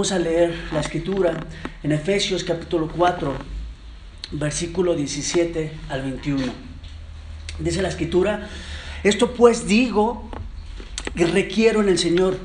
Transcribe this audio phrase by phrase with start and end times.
[0.00, 1.46] Vamos a leer la escritura
[1.82, 3.34] en Efesios capítulo 4,
[4.30, 6.42] versículo 17 al 21.
[7.58, 8.48] Dice la escritura,
[9.04, 10.30] esto pues digo
[11.14, 12.38] y requiero en el Señor,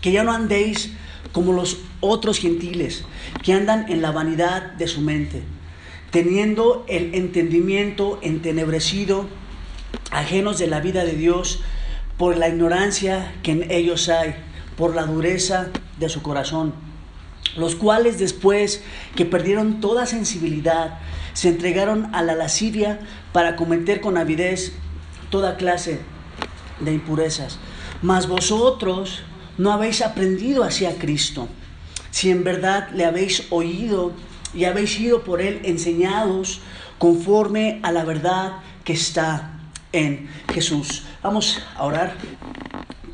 [0.00, 0.92] que ya no andéis
[1.32, 3.04] como los otros gentiles,
[3.42, 5.42] que andan en la vanidad de su mente,
[6.10, 9.28] teniendo el entendimiento entenebrecido,
[10.10, 11.60] ajenos de la vida de Dios,
[12.16, 14.34] por la ignorancia que en ellos hay,
[14.78, 16.74] por la dureza de su corazón,
[17.56, 18.82] los cuales después
[19.14, 20.98] que perdieron toda sensibilidad,
[21.34, 23.00] se entregaron a la lascivia
[23.32, 24.72] para cometer con avidez
[25.30, 26.00] toda clase
[26.80, 27.58] de impurezas.
[28.02, 29.22] Mas vosotros
[29.58, 31.48] no habéis aprendido hacia Cristo,
[32.10, 34.12] si en verdad le habéis oído
[34.54, 36.60] y habéis sido por él enseñados
[36.98, 38.52] conforme a la verdad
[38.84, 39.58] que está
[39.92, 41.04] en Jesús.
[41.22, 42.16] Vamos a orar.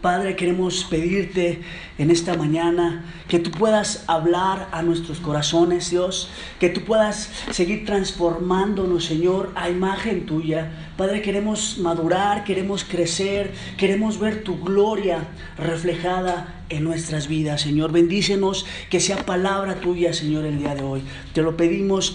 [0.00, 1.60] Padre, queremos pedirte
[1.98, 7.84] en esta mañana que tú puedas hablar a nuestros corazones, Dios, que tú puedas seguir
[7.84, 10.92] transformándonos, Señor, a imagen tuya.
[10.96, 15.28] Padre, queremos madurar, queremos crecer, queremos ver tu gloria
[15.58, 17.92] reflejada en nuestras vidas, Señor.
[17.92, 21.02] Bendícenos, que sea palabra tuya, Señor, el día de hoy.
[21.34, 22.14] Te lo pedimos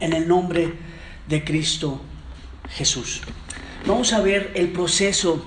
[0.00, 0.74] en el nombre
[1.28, 2.00] de Cristo
[2.70, 3.22] Jesús.
[3.86, 5.46] Vamos a ver el proceso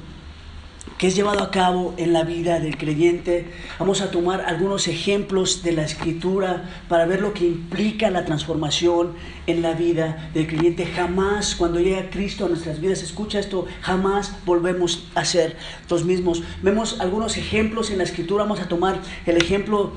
[1.02, 3.48] que es llevado a cabo en la vida del creyente.
[3.80, 9.14] Vamos a tomar algunos ejemplos de la escritura para ver lo que implica la transformación
[9.48, 10.86] en la vida del creyente.
[10.86, 15.58] Jamás cuando llega Cristo a nuestras vidas, escucha esto, jamás volvemos a ser
[15.90, 16.44] los mismos.
[16.62, 19.94] Vemos algunos ejemplos en la escritura, vamos a tomar el ejemplo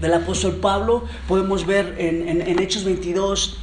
[0.00, 3.58] del apóstol Pablo, podemos ver en, Hechos 22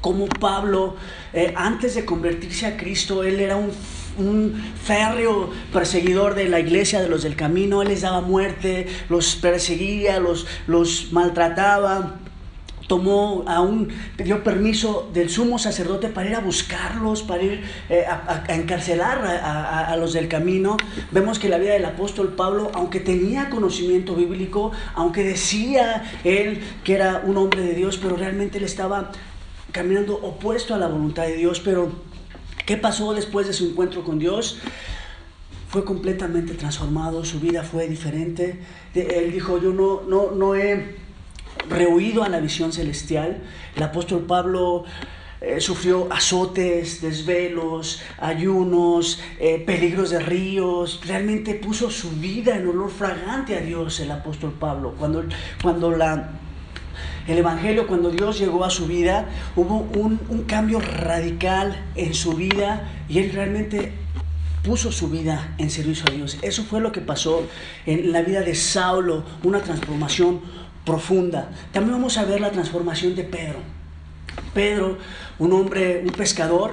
[0.00, 0.96] cómo Pablo,
[1.34, 3.70] eh, antes de convertirse a Cristo, él era un
[4.18, 9.36] un férreo perseguidor de la iglesia de los del camino, él les daba muerte, los
[9.36, 12.20] perseguía, los, los maltrataba
[12.90, 18.42] tomó aún, pidió permiso del sumo sacerdote para ir a buscarlos, para ir eh, a,
[18.48, 20.76] encarcelar a, los del camino.
[21.12, 26.94] Vemos que la vida del apóstol Pablo, aunque tenía conocimiento bíblico, aunque decía él que
[26.94, 29.12] era un hombre de Dios, pero realmente él estaba
[29.70, 31.92] caminando opuesto a la voluntad de Dios, pero
[32.70, 34.60] ¿Qué pasó después de su encuentro con Dios?
[35.70, 38.60] Fue completamente transformado, su vida fue diferente.
[38.94, 40.94] Él dijo, yo no, no, no he
[41.68, 43.42] rehuido a la visión celestial.
[43.74, 44.84] El apóstol Pablo
[45.40, 51.00] eh, sufrió azotes, desvelos, ayunos, eh, peligros de ríos.
[51.04, 54.94] Realmente puso su vida en olor fragante a Dios el apóstol Pablo.
[54.96, 55.24] Cuando,
[55.60, 56.38] cuando la
[57.30, 62.90] el Evangelio, cuando Dios llegó a su vida, hubo un, cambio radical en su vida
[63.08, 63.92] y él realmente
[64.64, 66.38] puso su vida en servicio a Dios.
[66.42, 67.46] Eso fue lo que pasó
[67.86, 70.40] en la vida de Saulo, una transformación
[70.84, 71.50] profunda.
[71.72, 73.58] También vamos a ver la transformación de Pedro.
[74.52, 74.98] Pedro,
[75.38, 76.72] un hombre, un pescador,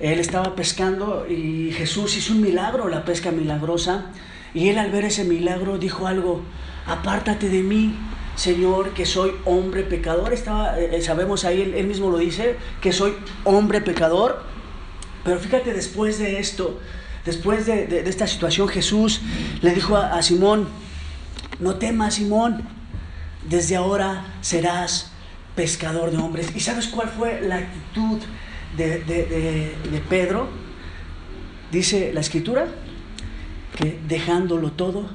[0.00, 4.06] él estaba pescando y Jesús hizo un milagro, la pesca milagrosa,
[4.52, 6.42] y él al ver ese milagro dijo algo,
[6.86, 7.94] apártate de mí,
[8.36, 10.32] Señor, que soy hombre pecador.
[10.32, 14.42] Estaba, eh, eh, sabemos ahí, él, mismo lo dice, que soy hombre pecador.
[15.24, 16.80] Pero fíjate, después de esto,
[17.24, 19.20] después de, esta situación, Jesús
[19.60, 20.68] le dijo a, Simón,
[21.60, 22.62] no temas, Simón,
[23.48, 25.12] desde ahora serás
[25.54, 26.48] pescador de hombres.
[26.54, 28.18] ¿Y sabes cuál fue la actitud
[28.76, 30.48] de, de Pedro?
[31.70, 32.66] Dice la escritura,
[33.76, 35.08] que dejándolo todo,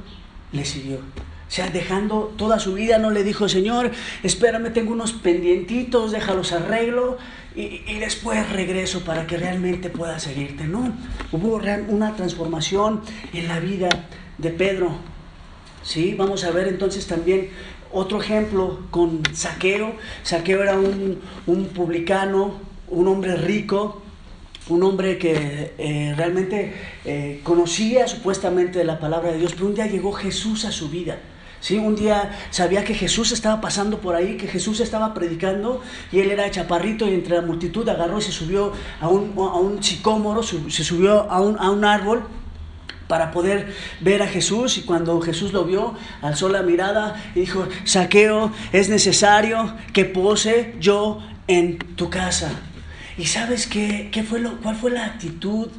[0.52, 1.00] le siguió.
[1.48, 3.92] O sea, dejando toda su vida, no le dijo, Señor,
[4.22, 7.18] espérame, tengo unos pendientitos, déjalos arreglo
[7.56, 10.66] y, y después regreso para que realmente pueda seguirte.
[10.66, 10.94] No,
[11.32, 13.02] hubo una transformación
[13.34, 13.90] en la vida
[14.38, 14.92] de Pedro.
[15.84, 16.16] ¿Sí?
[16.16, 17.50] Vamos a ver entonces también
[17.94, 19.94] otro ejemplo con Saqueo.
[20.24, 22.60] Saqueo era un, un publicano,
[22.90, 24.02] un hombre rico,
[24.70, 26.74] un hombre que eh, realmente
[27.06, 31.20] eh, conocía supuestamente la palabra de Dios, pero un día llegó Jesús a su vida.
[31.60, 31.78] ¿Sí?
[31.78, 35.82] Un día sabía que Jesús estaba pasando por ahí, que Jesús estaba predicando
[36.12, 39.58] y él era chaparrito y entre la multitud agarró y se subió a un, a
[39.58, 42.24] un sicómoro, se subió a un, a un árbol
[43.08, 47.68] para poder ver a Jesús y cuando Jesús lo vio, alzó la mirada y dijo,
[47.86, 52.52] saqueo, es necesario que pose yo en tu casa.
[53.18, 55.70] ¿Y sabes qué, qué fue lo, cuál fue la actitud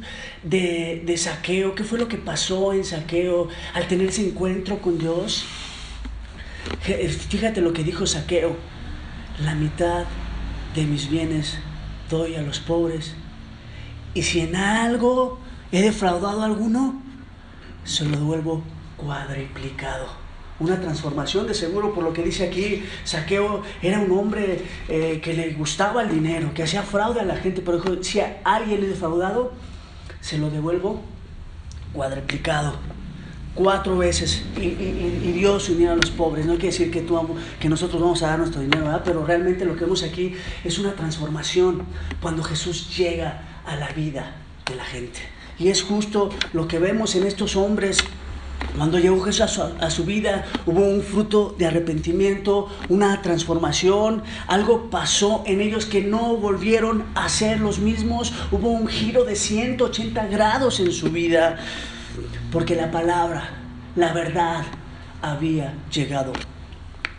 [0.43, 1.73] de, de saqueo?
[1.73, 5.45] ¿Qué fue lo que pasó en saqueo al tener ese encuentro con Dios?
[6.81, 8.55] Fíjate lo que dijo Saqueo,
[9.43, 10.05] la mitad
[10.75, 11.57] de mis bienes
[12.09, 13.15] doy a los pobres.
[14.13, 15.39] Y si en algo
[15.71, 17.01] he defraudado a alguno,
[17.83, 18.63] se lo devuelvo
[18.97, 20.07] cuadriplicado.
[20.59, 25.33] una transformación de seguro, por lo que dice aquí, Saqueo era un hombre eh, que
[25.33, 28.81] le gustaba el dinero, que hacía fraude a la gente, pero dijo, si a alguien
[28.81, 29.53] le he defraudado,
[30.19, 31.01] se lo devuelvo
[31.93, 32.73] cuadriplicado
[33.53, 34.69] cuatro veces y,
[35.39, 36.45] Dios unió a los pobres.
[36.45, 37.19] No quiere decir que, tú,
[37.59, 40.93] que nosotros vamos a dar nuestro dinero, pero realmente lo que vemos aquí es una
[40.93, 41.83] transformación
[42.21, 44.35] cuando Jesús llega a la vida
[44.67, 45.19] de la gente.
[45.57, 47.99] Y es justo lo que vemos en estos hombres.
[48.75, 54.23] Cuando llegó Jesús a su, a su, vida, hubo un fruto de arrepentimiento, una transformación,
[54.47, 59.35] algo pasó en ellos que no volvieron a ser los mismos, hubo un giro de
[59.35, 61.57] 180 grados en su vida
[62.51, 63.49] porque la palabra,
[63.95, 64.63] la verdad
[65.21, 66.33] había llegado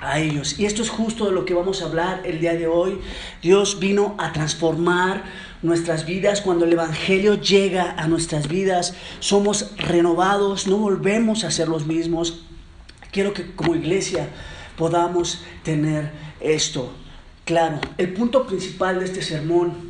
[0.00, 0.58] a ellos.
[0.58, 3.00] Y esto es justo de lo que vamos a hablar el día de hoy.
[3.43, 5.25] Dios vino a transformar
[5.62, 6.41] nuestras vidas.
[6.41, 12.43] Cuando el Evangelio llega a nuestras vidas, somos renovados, no volvemos a ser los mismos.
[13.12, 14.29] Quiero que como iglesia
[14.76, 16.11] podamos tener
[16.41, 16.93] esto
[17.44, 17.81] claro.
[17.99, 19.90] El punto principal de este sermón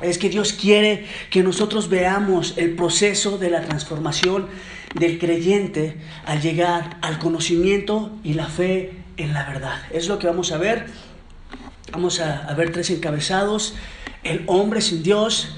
[0.00, 4.46] es que Dios quiere que nosotros veamos el proceso de la transformación
[4.94, 9.82] del creyente al llegar al conocimiento y la fe en la verdad.
[9.90, 10.86] Es lo que vamos a ver.
[11.92, 13.74] Vamos a, ver tres encabezados.
[14.22, 15.56] El hombre sin Dios,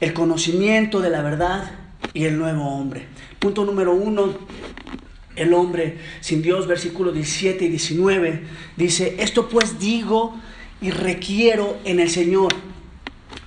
[0.00, 1.70] el conocimiento de la verdad
[2.12, 3.06] y el nuevo hombre.
[3.38, 4.36] Punto número uno,
[5.36, 8.42] el hombre sin Dios, versículos 17 y 19,
[8.76, 10.34] dice, esto pues digo
[10.80, 12.54] y requiero en el Señor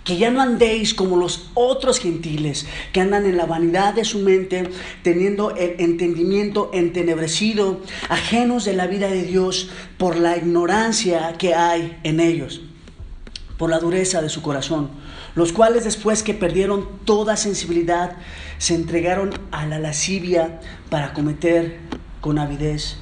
[0.10, 4.18] que ya no andéis como los otros gentiles que andan en la vanidad de su
[4.18, 4.68] mente,
[5.04, 9.70] teniendo el entendimiento entenebrecido, ajenos de la vida de Dios
[10.00, 12.62] por la ignorancia que hay en ellos,
[13.60, 14.90] por la dureza de su corazón,
[15.36, 18.18] los cuales después que perdieron toda sensibilidad,
[18.58, 20.60] se entregaron a la lascivia
[20.90, 21.78] para cometer
[22.20, 22.98] con avidez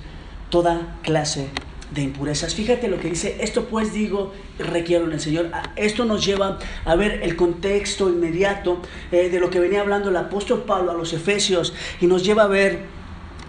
[0.49, 1.47] toda clase
[1.91, 2.53] de impurezas.
[2.53, 5.51] Fíjate lo que dice, esto pues digo, requiero en el Señor.
[5.75, 8.81] Esto nos lleva a ver el contexto inmediato
[9.11, 12.43] eh, de lo que venía hablando el apóstol Pablo a los Efesios y nos lleva
[12.43, 12.97] a ver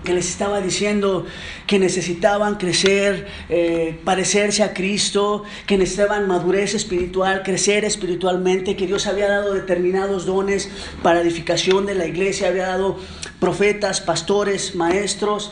[0.04, 1.26] que les estaba diciendo
[1.66, 9.08] que necesitaban crecer, eh, parecerse a Cristo, que necesitaban madurez espiritual, crecer espiritualmente, que Dios
[9.08, 10.70] había dado determinados dones
[11.02, 12.96] para edificación de la iglesia, había dado
[13.40, 15.50] profetas, pastores, maestros,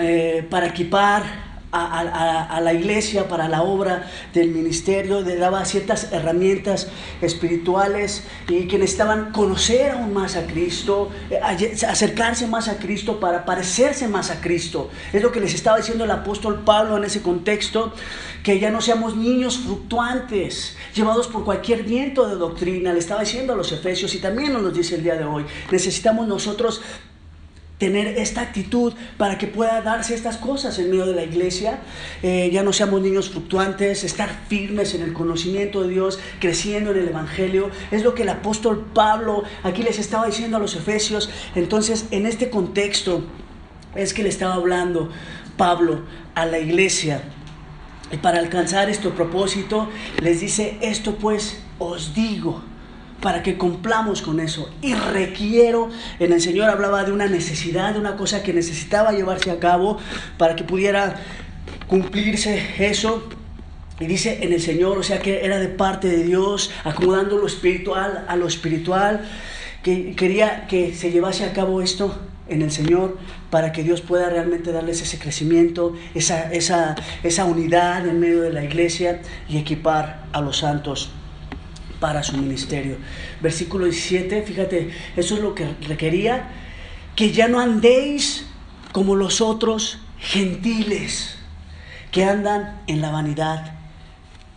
[0.00, 6.88] eh, para equipar a, la iglesia para la obra del ministerio, le daba ciertas herramientas
[7.20, 11.38] espirituales y que necesitaban conocer aún más a Cristo, eh,
[11.86, 14.90] acercarse más a Cristo para parecerse más a Cristo.
[15.12, 17.92] Es lo que les estaba diciendo el apóstol Pablo en ese contexto,
[18.42, 23.52] que ya no seamos niños fluctuantes, llevados por cualquier viento de doctrina, le estaba diciendo
[23.52, 25.44] a los efesios y también nos lo dice el día de hoy.
[25.70, 26.80] Necesitamos nosotros
[27.78, 31.78] tener esta actitud para que pueda darse estas cosas en medio de la iglesia.
[32.22, 36.98] Eh, ya no seamos niños fluctuantes, estar firmes en el conocimiento de Dios, creciendo en
[36.98, 37.70] el Evangelio.
[37.90, 41.30] Es lo que el apóstol Pablo aquí les estaba diciendo a los efesios.
[41.54, 43.22] Entonces, en este contexto
[43.94, 45.10] es que le estaba hablando
[45.56, 46.02] Pablo
[46.34, 47.22] a la iglesia.
[48.10, 49.88] Y para alcanzar este propósito,
[50.20, 52.62] les dice, esto pues os digo
[53.20, 54.70] para que cumplamos con eso.
[54.82, 59.50] Y requiero, en el Señor hablaba de una necesidad, de una cosa que necesitaba llevarse
[59.50, 59.98] a cabo
[60.36, 61.16] para que pudiera
[61.86, 63.28] cumplirse eso.
[64.00, 67.46] Y dice en el Señor, o sea que era de parte de Dios, acomodando lo
[67.46, 69.28] espiritual a lo espiritual,
[69.82, 72.16] que quería que se llevase a cabo esto
[72.48, 73.18] en el Señor
[73.50, 76.94] para que Dios pueda realmente darles ese crecimiento, esa, esa,
[77.24, 81.10] esa unidad en medio de la iglesia y equipar a los santos
[82.00, 82.96] para su ministerio.
[83.40, 86.48] Versículo 17, fíjate, eso es lo que requería,
[87.16, 88.46] que ya no andéis
[88.92, 91.36] como los otros gentiles
[92.10, 93.78] que andan en la vanidad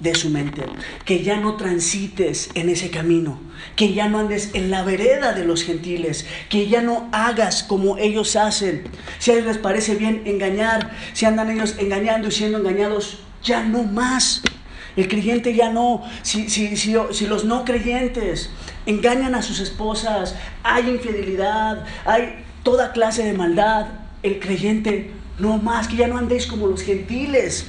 [0.01, 0.63] de su mente,
[1.05, 3.39] que ya no transites en ese camino,
[3.75, 7.97] que ya no andes en la vereda de los gentiles, que ya no hagas como
[7.97, 8.83] ellos hacen.
[9.19, 13.63] Si a ellos les parece bien engañar, si andan ellos engañando y siendo engañados, ya
[13.63, 14.41] no más.
[14.95, 16.03] El creyente ya no.
[16.21, 18.49] Si, si, si, si, los no creyentes
[18.85, 23.87] engañan a sus esposas, hay infidelidad, hay toda clase de maldad,
[24.23, 27.67] el creyente no más, que ya no andéis como los gentiles.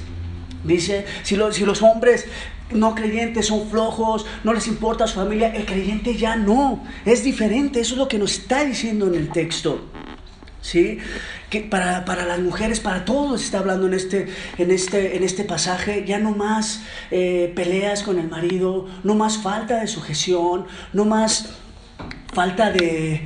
[0.65, 2.27] Dice, si, si los hombres
[2.71, 6.83] no creyentes son flojos, no les importa su familia, el creyente ya no.
[7.05, 9.81] Es diferente, eso es lo que nos está diciendo en el texto.
[10.63, 10.99] ¿sí?
[11.53, 16.03] Que para, las mujeres, para todos está hablando en este, en este, en este pasaje,
[16.07, 16.81] ya no más
[17.11, 21.51] eh, peleas con el marido, no más falta de sujeción, no más
[22.33, 23.21] falta de,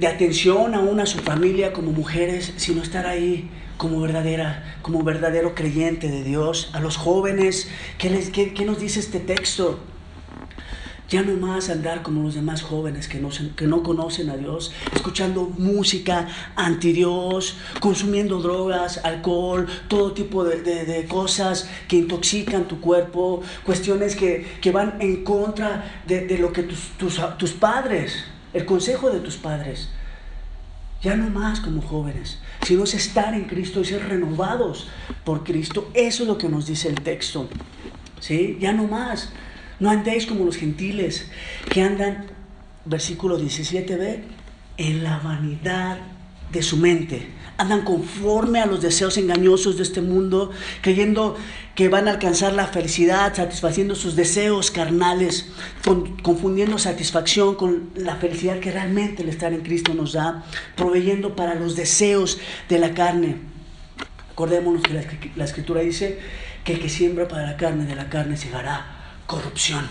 [0.00, 5.54] de atención aún a su familia como mujeres, sino estar ahí como verdadera, como verdadero
[5.54, 6.70] creyente de Dios.
[6.72, 9.78] A los jóvenes, ¿qué, les, qué, qué nos dice este texto?
[11.08, 14.72] Ya no más andar como los demás jóvenes que no, que no conocen a Dios,
[14.94, 22.80] escuchando música anti Dios, consumiendo drogas, alcohol, todo tipo de, de, cosas que intoxican tu
[22.80, 28.24] cuerpo, cuestiones que, que van en contra de, de lo que tus, tus, tus padres,
[28.52, 29.88] el consejo de tus padres.
[31.00, 34.88] Ya no más como jóvenes, sino es estar en Cristo y ser renovados
[35.24, 35.88] por Cristo.
[35.94, 37.48] Eso es lo que nos dice el texto.
[38.20, 38.58] ¿Sí?
[38.60, 39.30] Ya no más.
[39.80, 41.26] No andéis como los gentiles
[41.70, 42.26] que andan,
[42.84, 44.20] versículo 17b,
[44.76, 45.98] en la vanidad
[46.52, 47.28] de su mente.
[47.58, 51.36] Andan conforme a los deseos engañosos de este mundo, creyendo
[51.74, 55.48] que van a alcanzar la felicidad, satisfaciendo sus deseos carnales,
[56.22, 60.44] confundiendo satisfacción con la felicidad que realmente el estar en Cristo nos da,
[60.76, 63.36] proveyendo para los deseos de la carne.
[64.32, 66.18] Acordémonos que la, escritura dice
[66.64, 68.97] que el que siembra para la carne, de la carne se hará
[69.28, 69.86] corrupción.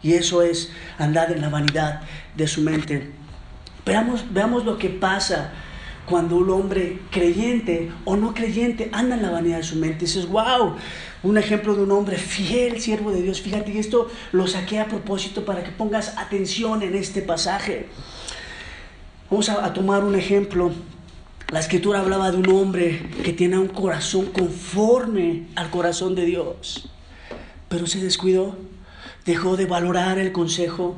[0.00, 2.02] Y eso es andar en la vanidad
[2.36, 3.10] de su mente.
[3.84, 5.50] Veamos, veamos lo que pasa
[6.06, 10.04] cuando un hombre creyente o no creyente anda en la vanidad de su mente.
[10.04, 10.76] dices, wow,
[11.22, 13.40] un ejemplo de un hombre fiel, siervo de Dios.
[13.40, 17.88] Fíjate, y esto lo saqué a propósito para que pongas atención en este pasaje.
[19.30, 20.70] Vamos a, a tomar un ejemplo.
[21.50, 26.90] La escritura hablaba de un hombre que tiene un corazón conforme al corazón de Dios
[27.68, 28.56] pero se descuidó,
[29.24, 30.96] dejó de valorar el consejo,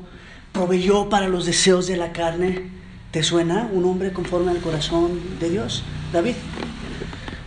[0.53, 2.71] proveyó para los deseos de la carne.
[3.11, 5.83] ¿Te suena un hombre conforme al corazón de Dios?
[6.12, 6.37] David,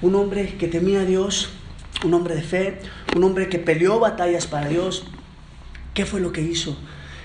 [0.02, 1.50] un hombre que temía a Dios,
[2.04, 2.80] un hombre de fe,
[3.16, 5.06] un hombre que peleó batallas para Dios.
[5.94, 6.78] ¿Qué fue lo que hizo?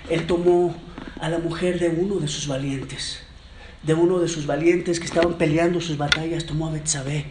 [0.09, 0.77] Él tomó
[1.21, 3.21] a la mujer de uno de sus valientes,
[3.83, 7.27] de uno de sus valientes que estaban peleando sus batallas, tomó a Betsabé,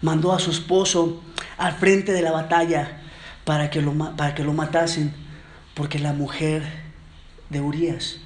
[0.00, 1.20] mandó a su esposo
[1.58, 2.99] al frente de la batalla
[3.50, 5.12] para que lo, para que lo matasen,
[5.74, 6.62] porque la mujer
[7.48, 8.18] de Urias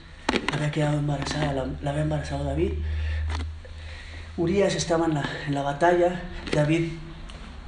[0.53, 2.73] había quedado embarazada, la, había embarazado David.
[4.37, 6.21] Urias estaba en la, en la, batalla,
[6.53, 6.89] David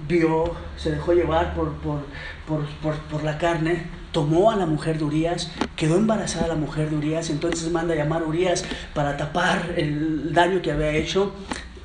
[0.06, 2.04] vio, se dejó llevar por, por,
[2.46, 2.66] por,
[2.98, 7.30] por, la carne, tomó a la mujer de Urias, quedó embarazada la mujer de Urias,
[7.30, 11.34] entonces manda a llamar a Urias para tapar el daño que había hecho,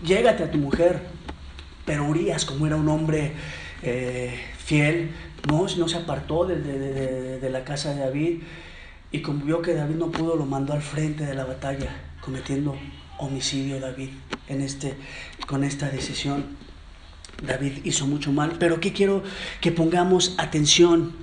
[0.04, 1.00] llégate a tu mujer.
[1.86, 3.32] Pero Urias, como era un hombre
[3.84, 5.12] eh, fiel,
[5.48, 6.60] no, no se apartó de,
[7.39, 8.41] de, la casa de David
[9.12, 11.89] y como vio que David no pudo, lo mandó al frente de la batalla,
[12.21, 12.75] cometiendo
[13.17, 14.10] homicidio David
[14.48, 14.95] en este,
[15.48, 16.45] con esta decisión.
[17.45, 19.24] David hizo mucho mal, pero ¿qué quiero
[19.62, 21.13] que pongamos atención?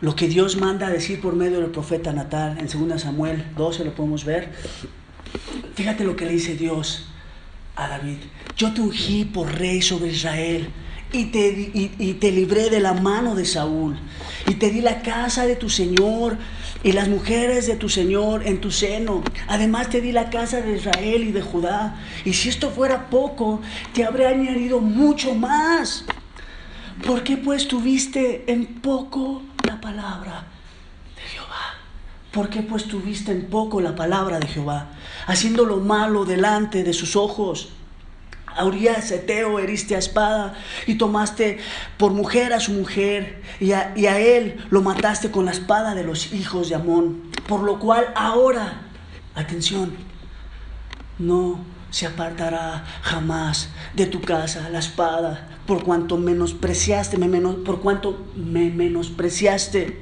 [0.00, 3.84] Lo que Dios manda a decir por medio del profeta Natal en 2 Samuel 12
[3.84, 4.52] lo podemos ver.
[5.74, 7.08] Fíjate lo que le dice Dios
[7.74, 8.18] a David.
[8.56, 10.68] Yo te ungí por rey sobre Israel
[11.12, 13.96] y te, y, te libré de la mano de Saúl,
[14.46, 16.36] y te di la casa de tu Señor
[16.82, 19.22] y las mujeres de tu Señor en tu seno.
[19.48, 21.96] Además te di la casa de Israel y de Judá.
[22.24, 23.60] Y si esto fuera poco,
[23.92, 26.04] te habré añadido mucho más.
[27.04, 30.44] ¿Por qué pues tuviste en poco la palabra
[31.16, 31.74] de Jehová?
[32.32, 34.90] ¿Por qué pues tuviste en poco la palabra de Jehová?
[35.26, 37.70] Haciendo lo malo delante de sus ojos.
[38.56, 40.54] A Urias Eteo heriste a espada
[40.86, 41.58] y tomaste
[41.96, 45.94] por mujer a su mujer y a, y a él lo mataste con la espada
[45.94, 47.30] de los hijos de Amón.
[47.46, 48.82] Por lo cual ahora,
[49.34, 49.94] atención,
[51.18, 57.80] no se apartará jamás de tu casa la espada por cuanto menospreciaste, me menos, por
[57.80, 60.00] cuanto me menospreciaste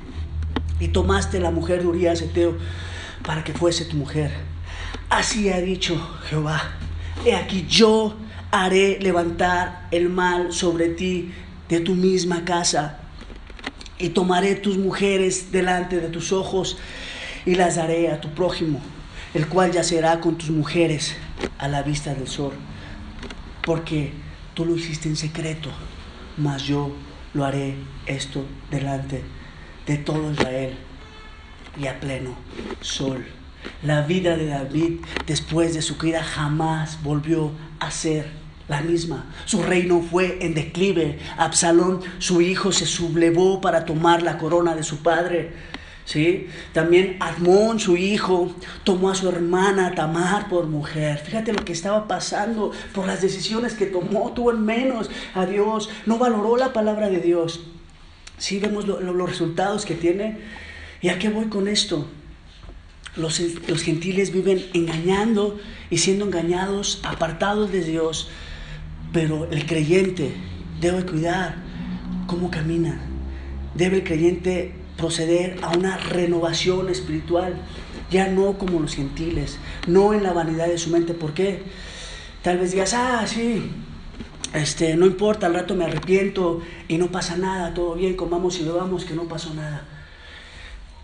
[0.78, 2.56] y tomaste la mujer de Urias Eteo
[3.24, 4.30] para que fuese tu mujer.
[5.08, 5.96] Así ha dicho
[6.28, 6.62] Jehová.
[7.24, 8.14] He aquí yo
[8.50, 11.32] haré levantar el mal sobre ti
[11.68, 12.98] de tu misma casa
[13.98, 16.76] y tomaré tus mujeres delante de tus ojos
[17.44, 18.80] y las daré a tu prójimo,
[19.34, 21.16] el cual yacerá con tus mujeres
[21.58, 22.52] a la vista del sol,
[23.64, 24.12] porque
[24.54, 25.70] tú lo hiciste en secreto,
[26.36, 26.94] mas yo
[27.34, 27.76] lo haré
[28.06, 29.22] esto delante
[29.86, 30.74] de todo Israel
[31.80, 32.34] y a pleno
[32.80, 33.24] sol.
[33.82, 39.26] La vida de David después de su caída jamás volvió a ser la misma.
[39.44, 41.18] Su reino fue en declive.
[41.36, 45.52] Absalón, su hijo, se sublevó para tomar la corona de su padre.
[46.04, 46.46] ¿Sí?
[46.72, 48.54] También Admón, su hijo,
[48.84, 51.18] tomó a su hermana Tamar por mujer.
[51.18, 54.32] Fíjate lo que estaba pasando por las decisiones que tomó.
[54.32, 55.90] Tuvo en menos a Dios.
[56.06, 57.60] No valoró la palabra de Dios.
[58.38, 60.38] Sí, vemos los resultados que tiene.
[61.00, 62.06] ¿Y a qué voy con esto?
[63.16, 65.58] Los, los gentiles viven engañando
[65.90, 68.28] y siendo engañados, apartados de Dios
[69.12, 70.34] Pero el creyente
[70.80, 71.56] debe cuidar
[72.26, 73.00] cómo camina.
[73.74, 77.54] Debe el creyente proceder a una renovación espiritual,
[78.10, 81.14] ya no como los gentiles, no en la vanidad de su mente.
[81.14, 81.62] ¿Por qué?
[82.42, 83.70] Tal vez digas, ah, sí,
[84.54, 88.64] este, no importa, al rato me arrepiento y no pasa nada, todo bien, comamos y
[88.64, 89.86] bebamos, que no pasó nada.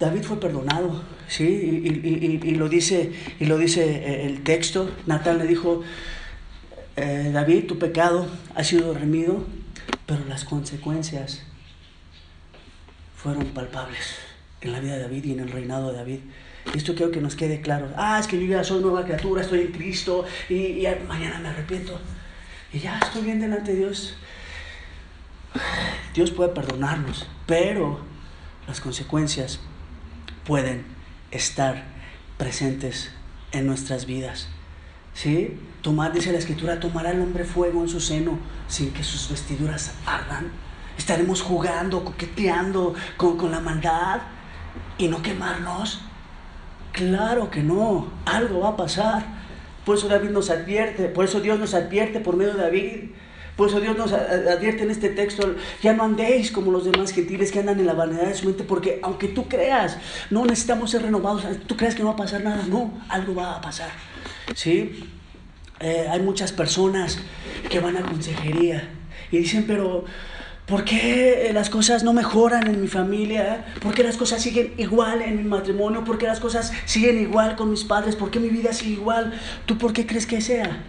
[0.02, 1.44] David fue perdonado, ¿sí?
[1.44, 4.90] Y, lo, dice, y lo dice eh, el texto.
[5.06, 5.82] Natal le dijo,
[6.97, 9.47] eh, David, tu pecado ha sido remido,
[10.04, 11.44] pero las consecuencias
[13.16, 14.16] fueron palpables
[14.61, 16.18] en la vida de David y en el reinado de David.
[16.75, 17.88] Y esto quiero que nos quede claro.
[17.97, 21.97] Ah, es que yo ya soy nueva criatura, estoy en Cristo y, mañana me arrepiento.
[22.73, 24.16] Y ya estoy bien delante de Dios.
[26.12, 28.00] Dios puede perdonarnos, pero
[28.66, 29.61] las consecuencias
[30.44, 30.84] pueden
[31.30, 31.84] estar
[32.38, 33.12] presentes
[33.52, 34.49] en nuestras vidas.
[35.14, 35.58] ¿Sí?
[35.82, 39.92] Tomar, dice la escritura, tomará el hombre fuego en su seno sin que sus vestiduras
[40.06, 40.50] ardan.
[40.96, 44.20] Estaremos jugando, coqueteando con, con la maldad
[44.99, 46.00] y no quemarnos.
[46.92, 49.25] Claro que no, algo va a pasar.
[49.84, 53.11] Por eso David nos advierte, por eso Dios nos advierte por medio de David.
[53.56, 57.52] Por eso Dios nos advierte en este texto, ya no andéis como los demás gentiles
[57.52, 59.99] que andan en la vanidad de su mente, porque aunque tú creas,
[60.30, 63.56] no necesitamos ser renovados, tú creas que no va a pasar nada, no, algo va
[63.56, 63.90] a pasar.
[64.54, 65.04] ¿Sí?
[65.80, 67.18] Eh, hay muchas personas
[67.68, 68.88] que van a consejería
[69.30, 70.04] y dicen, pero
[70.66, 73.64] ¿Por qué las cosas no mejoran en mi familia?
[73.82, 76.04] ¿Por qué las cosas siguen igual en mi matrimonio?
[76.04, 78.14] ¿Por qué las cosas siguen igual con mis padres?
[78.14, 79.35] ¿Por qué mi vida sigue igual?
[79.66, 80.85] ¿Tú por qué crees que sea?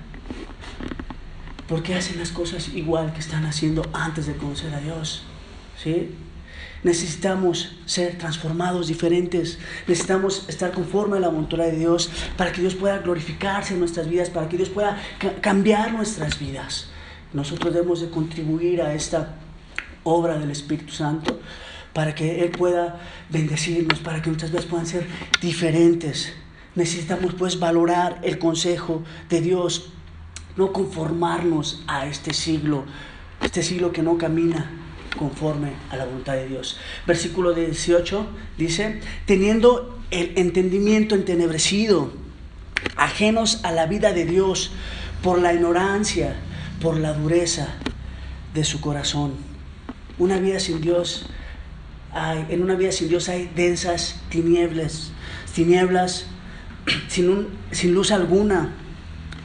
[1.73, 5.23] ¿Por qué hacen las cosas igual que están haciendo antes de conocer a Dios?
[5.83, 6.11] ¿Sí?
[6.83, 9.57] Necesitamos ser transformados, diferentes.
[9.87, 14.07] Necesitamos estar conforme a la voluntad de Dios para que Dios pueda glorificarse en nuestras
[14.07, 15.01] vidas, para que Dios pueda
[15.41, 16.89] cambiar nuestras vidas.
[17.33, 19.33] Nosotros debemos de contribuir a esta
[20.03, 21.39] obra del Espíritu Santo
[21.91, 22.99] para que Él pueda
[23.31, 25.07] bendecirnos, para que nuestras vidas puedan ser
[25.41, 26.33] diferentes.
[26.75, 29.92] Necesitamos pues valorar el consejo de Dios,
[30.55, 32.85] no conformarnos a este siglo,
[33.41, 34.69] este siglo que no camina
[35.17, 36.77] conforme a la voluntad de Dios.
[37.05, 42.11] Versículo 18 dice, teniendo el entendimiento entenebrecido,
[42.95, 44.71] ajenos a la vida de Dios
[45.21, 46.35] por la ignorancia,
[46.81, 47.69] por la dureza
[48.53, 49.53] de su corazón
[50.17, 51.25] una vida sin Dios,
[52.11, 55.11] hay, en una vida sin Dios hay densas tinieblas,
[55.53, 56.25] tinieblas
[57.07, 58.73] sin, sin luz alguna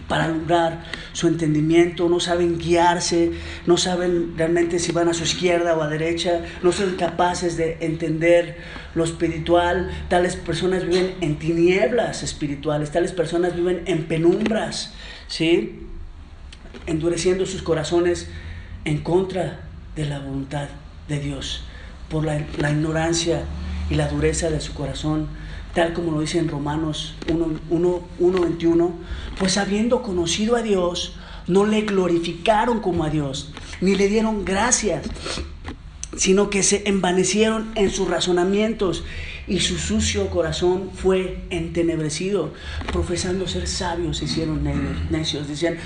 [0.09, 3.33] para alumbrar su entendimiento, no saben guiarse,
[3.67, 7.77] no saben realmente si van a su izquierda o a derecha, no son capaces de
[7.81, 8.57] entender
[8.95, 9.91] lo espiritual.
[10.09, 14.95] Tales personas viven en tinieblas espirituales, tales personas viven en penumbras,
[15.29, 15.85] ¿sí?
[16.87, 18.29] endureciendo sus corazones
[18.85, 19.61] en contra
[19.95, 20.69] de la voluntad
[21.09, 21.65] de Dios,
[22.09, 23.43] por la, ignorancia
[23.91, 25.29] y la dureza de su corazón,
[25.75, 28.91] tal como lo dice en Romanos 1.21,
[29.39, 35.07] pues habiendo conocido a Dios, no le glorificaron como a Dios, ni le dieron gracias,
[36.17, 39.05] sino que se envanecieron en sus razonamientos
[39.47, 42.53] y su sucio corazón fue entenebrecido,
[42.93, 44.63] profesando ser sabios, se hicieron
[45.11, 45.79] necios, decían,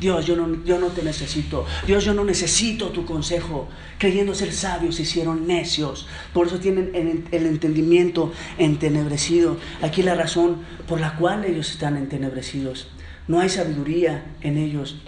[0.00, 1.66] Dios, yo no, yo no te necesito.
[1.86, 3.68] Dios, yo no necesito tu consejo.
[3.98, 6.06] Creyendo ser sabios, se hicieron necios.
[6.32, 9.56] Por eso tienen el, entendimiento entenebrecido.
[9.82, 12.88] Aquí la razón por la cual ellos están entenebrecidos.
[13.28, 14.98] No hay sabiduría en ellos.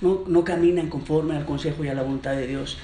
[0.00, 2.78] No, no caminan conforme al consejo y a la voluntad de Dios.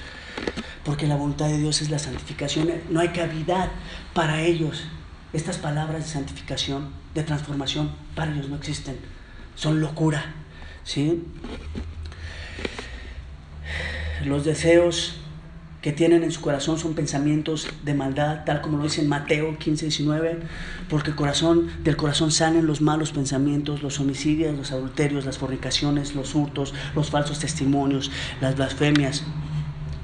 [0.83, 2.71] Porque la voluntad de Dios es la santificación.
[2.89, 3.69] No hay cavidad
[4.13, 4.85] para ellos.
[5.33, 8.97] Estas palabras de santificación, de transformación, para ellos no existen.
[9.55, 10.40] Son locura.
[10.83, 11.23] ¿Sí?
[14.25, 15.15] Los deseos
[15.81, 19.57] que tienen en su corazón son pensamientos de maldad, tal como lo dice en Mateo
[19.57, 20.39] 15, 19,
[20.89, 26.35] porque corazón, del corazón salen los malos pensamientos, los homicidios, los adulterios, las fornicaciones, los
[26.35, 29.23] hurtos, los falsos testimonios, las blasfemias.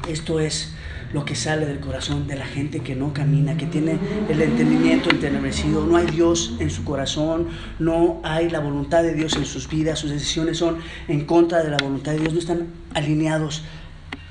[0.10, 0.74] Esto es
[1.14, 3.98] lo que sale del corazón de la gente que no camina, que tiene
[4.30, 5.86] el entendimiento entenebrecido.
[5.86, 7.48] No hay Dios en su corazón,
[7.80, 11.70] no hay la voluntad de Dios en sus vidas, sus decisiones son en contra de
[11.70, 13.64] la voluntad de Dios, no están alineados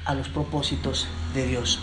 [0.04, 1.80] a los propósitos de Dios.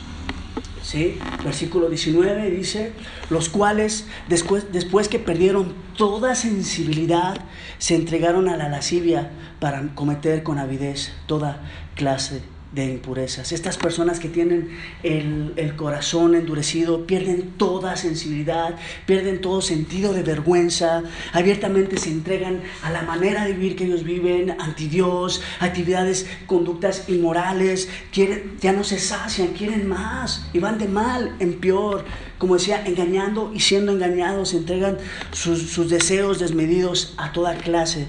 [0.81, 1.17] ¿Sí?
[1.45, 2.91] Versículo 19 dice,
[3.29, 7.37] los cuales después, después que perdieron toda sensibilidad,
[7.77, 11.61] se entregaron a la lascivia para cometer con avidez toda
[11.95, 12.41] clase
[12.73, 13.51] de impurezas.
[13.51, 14.69] Estas personas que tienen
[15.03, 22.91] el, corazón endurecido pierden toda sensibilidad, pierden todo sentido de vergüenza, abiertamente se entregan a
[22.91, 28.83] la manera de vivir que ellos viven, anti Dios, actividades, conductas inmorales, quieren, ya no
[28.83, 32.05] se sacian, quieren más y van de mal en peor.
[32.37, 34.97] Como decía, engañando y siendo engañados, entregan
[35.31, 38.07] sus, sus deseos desmedidos a toda clase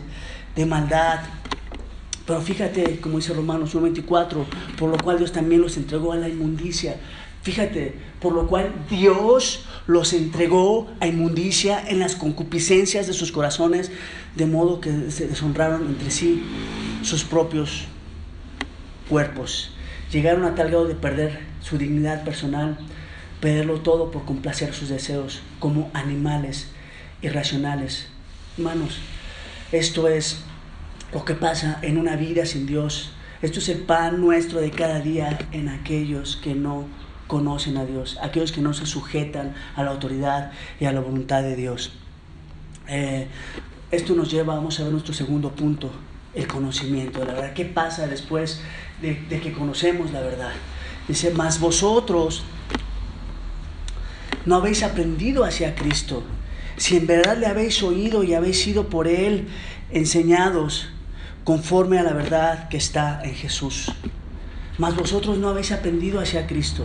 [0.56, 1.20] de maldad,
[2.26, 4.44] pero fíjate, como dice Romanos 1.24,
[4.78, 6.96] por lo cual Dios también los entregó a la inmundicia.
[7.42, 13.90] Fíjate, por lo cual Dios los entregó a inmundicia en las concupiscencias de sus corazones,
[14.34, 16.42] de modo que se deshonraron entre sí
[17.02, 17.84] sus propios
[19.10, 19.72] cuerpos.
[20.10, 22.78] Llegaron a tal grado de perder su dignidad personal,
[23.40, 26.68] perderlo todo por complacer sus deseos, como animales
[27.20, 28.06] irracionales.
[28.56, 28.98] Hermanos,
[29.70, 30.38] esto es
[31.14, 33.12] lo que pasa en una vida sin Dios.
[33.40, 36.86] Esto es el pan nuestro de cada día en aquellos que no
[37.28, 40.50] conocen a Dios, aquellos que no se sujetan a la autoridad
[40.80, 41.92] y a la voluntad de Dios.
[42.88, 43.28] Eh,
[43.92, 45.88] esto nos lleva, vamos a ver nuestro segundo punto,
[46.34, 47.52] el conocimiento de la verdad.
[47.52, 48.60] ¿Qué pasa después
[49.00, 50.52] de, de que conocemos la verdad?
[51.06, 52.42] Dice, más vosotros
[54.46, 56.24] no habéis aprendido hacia Cristo.
[56.76, 59.46] Si en verdad le habéis oído y habéis sido por Él
[59.92, 60.88] enseñados,
[61.44, 63.92] conforme a la verdad que está en Jesús.
[64.78, 66.84] Mas vosotros no habéis aprendido hacia Cristo.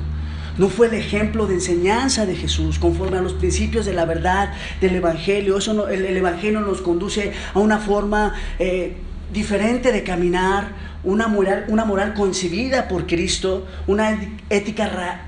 [0.57, 4.53] No fue el ejemplo de enseñanza de Jesús conforme a los principios de la verdad
[4.81, 5.57] del Evangelio.
[5.57, 8.97] Eso el, Evangelio nos conduce a una forma eh,
[9.31, 10.67] diferente de caminar,
[11.05, 14.19] una moral, una moral concebida por Cristo, una
[14.49, 15.23] ética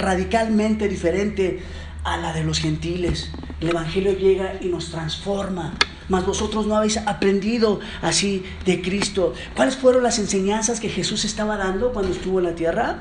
[0.00, 1.60] radicalmente diferente
[2.02, 3.30] a la de los gentiles.
[3.60, 5.74] El Evangelio llega y nos transforma
[6.10, 9.32] mas vosotros no habéis aprendido así de Cristo.
[9.56, 12.98] ¿Cuáles fueron las enseñanzas que Jesús estaba dando cuando estuvo en la tierra?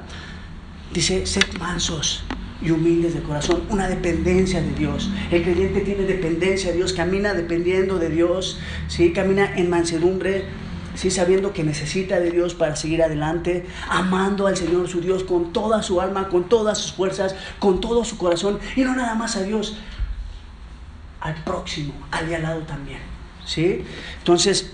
[0.93, 2.23] Dice, sed mansos
[2.61, 5.09] y humildes de corazón, una dependencia de Dios.
[5.31, 9.11] El creyente tiene dependencia de Dios, camina dependiendo de Dios, ¿sí?
[9.11, 10.45] camina en mansedumbre,
[10.95, 11.09] ¿sí?
[11.09, 15.81] sabiendo que necesita de Dios para seguir adelante, amando al Señor su Dios con toda
[15.83, 19.43] su alma, con todas sus fuerzas, con todo su corazón, y no nada más a
[19.43, 19.77] Dios,
[21.21, 22.99] al próximo, al de al lado también.
[23.45, 23.83] ¿sí?
[24.19, 24.71] Entonces,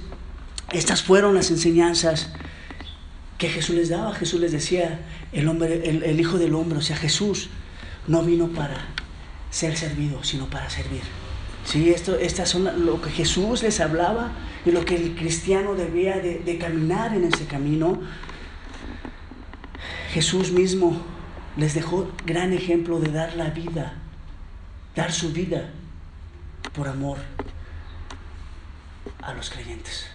[0.72, 2.32] estas fueron las enseñanzas
[3.38, 4.14] que Jesús les daba.
[4.14, 7.50] Jesús les decía, el, hombre, el, Hijo del Hombre, o sea, Jesús
[8.08, 8.86] no vino para
[9.50, 11.02] ser servido, sino para servir.
[11.66, 14.32] Sí, esto, estas son lo que Jesús les hablaba
[14.66, 18.00] y lo que el cristiano debía de, de caminar en ese camino.
[20.12, 21.02] Jesús mismo
[21.58, 23.96] les dejó gran ejemplo de dar la vida,
[24.96, 25.72] dar su vida
[26.76, 27.18] por amor
[29.22, 30.08] a los creyentes.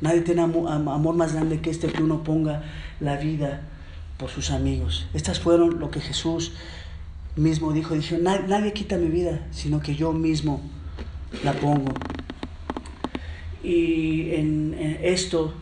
[0.00, 2.64] Nadie tiene amor más grande que este que uno ponga
[3.00, 3.62] la vida
[4.18, 5.06] por sus amigos.
[5.14, 6.52] Estas fueron lo que Jesús
[7.36, 7.94] mismo dijo.
[7.94, 10.60] Dijo, nadie quita mi vida, sino que yo mismo
[11.44, 11.92] la pongo.
[13.62, 15.54] Y en esto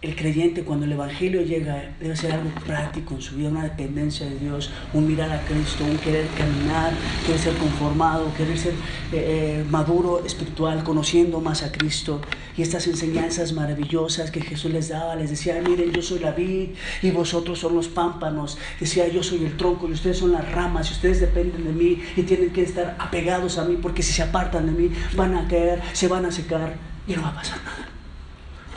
[0.00, 4.26] el creyente cuando el Evangelio llega debe ser algo práctico en su vida, una dependencia
[4.26, 6.92] de Dios, un mirar a Cristo, un querer caminar,
[7.26, 8.74] querer ser conformado, querer ser
[9.12, 12.20] eh, eh, maduro espiritual, conociendo más a Cristo.
[12.56, 16.70] Y estas enseñanzas maravillosas que Jesús les daba, les decía, miren, yo soy la vid
[17.02, 18.56] y vosotros son los pámpanos.
[18.78, 22.00] Decía, yo soy el tronco y ustedes son las ramas y ustedes dependen de mí
[22.16, 25.48] y tienen que estar apegados a mí porque si se apartan de mí van a
[25.48, 26.76] caer, se van a secar
[27.08, 27.97] y no va a pasar nada.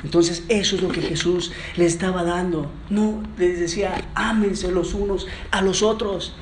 [0.03, 2.71] Entonces eso es lo que Jesús les estaba dando.
[2.89, 6.33] No, les decía, ámense los unos a los otros.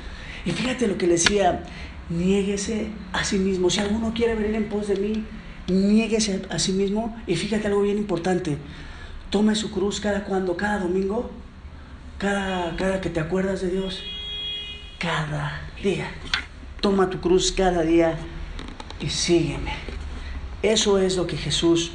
[0.44, 1.64] Y fíjate lo que le decía,
[2.08, 3.70] niéguese a sí mismo.
[3.70, 5.24] Si alguno quiere venir en pos de mí,
[5.68, 7.16] niéguese a sí mismo.
[7.26, 8.56] Y fíjate algo bien importante,
[9.30, 11.30] tome su cruz cada cuando, cada domingo,
[12.18, 14.02] cada, cada que te acuerdas de Dios,
[14.98, 16.10] cada día.
[16.80, 18.16] Toma tu cruz cada día
[19.00, 19.72] y sígueme.
[20.62, 21.92] Eso es lo que Jesús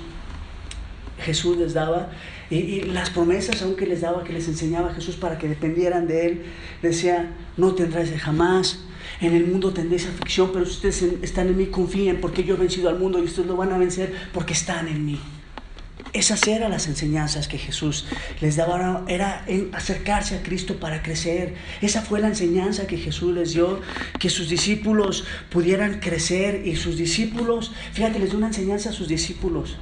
[1.20, 2.10] Jesús les daba
[2.50, 6.42] y, las promesas aunque les daba, que les enseñaba Jesús para que dependieran de Él,
[6.82, 8.80] decía, no tendrás jamás,
[9.22, 12.58] en el mundo tendréis aflicción, pero si ustedes están en mí, confíen porque yo he
[12.58, 15.20] vencido al mundo y ustedes lo van a vencer porque están en mí.
[16.12, 18.06] Esas eran las enseñanzas que Jesús
[18.40, 21.56] les daba, era acercarse a Cristo para crecer.
[21.82, 23.82] Esa fue la enseñanza que Jesús les dio,
[24.18, 29.10] que sus discípulos pudieran crecer y sus discípulos, fíjate, les dio una enseñanza a sus
[29.10, 29.78] discípulos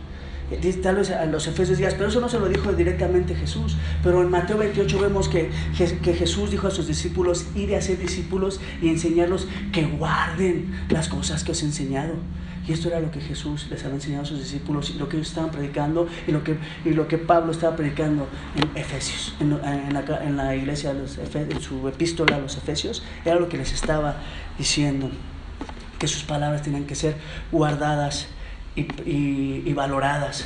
[0.81, 3.77] tal vez a los Efesios días, pero eso no se lo dijo directamente Jesús.
[4.03, 7.97] Pero en Mateo 28 vemos que, que Jesús dijo a sus discípulos, ir a ser
[7.97, 12.13] discípulos y enseñarlos que guarden las cosas que os he enseñado.
[12.65, 15.17] Y esto era lo que Jesús les había enseñado a sus discípulos y lo que
[15.17, 19.49] ellos estaban predicando y lo que, y lo que Pablo estaba predicando en Efesios, en,
[19.93, 23.73] la, en la, iglesia, los, en su epístola a los Efesios, era lo que les
[23.73, 24.15] estaba
[24.57, 25.09] diciendo,
[25.99, 27.15] que sus palabras tenían que ser
[27.51, 28.27] guardadas
[28.75, 30.45] y, valoradas.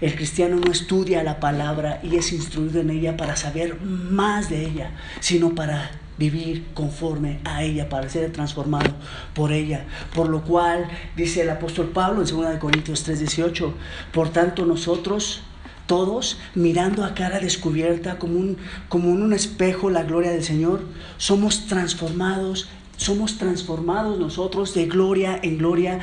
[0.00, 4.66] El cristiano no estudia la palabra y es instruido en ella para saber más de
[4.66, 8.90] ella, sino para vivir conforme a ella, para ser transformado
[9.34, 9.84] por ella.
[10.14, 13.72] Por lo cual, dice el apóstol Pablo en 2 Corintios 3:18,
[14.12, 15.42] por tanto nosotros
[15.86, 18.56] todos mirando a cara descubierta como, un,
[18.88, 20.82] como en un espejo la gloria del Señor,
[21.18, 26.00] somos transformados, somos transformados nosotros de gloria en gloria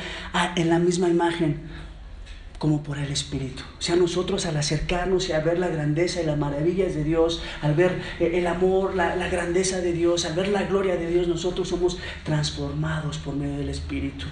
[0.56, 1.60] en la misma imagen
[2.60, 3.62] como por el Espíritu.
[3.78, 7.42] O sea, nosotros al acercarnos y a ver la grandeza y las maravillas de Dios,
[7.62, 11.26] al ver eh, el amor, la, grandeza de Dios, al ver la gloria de Dios,
[11.26, 14.26] nosotros somos transformados por medio del Espíritu.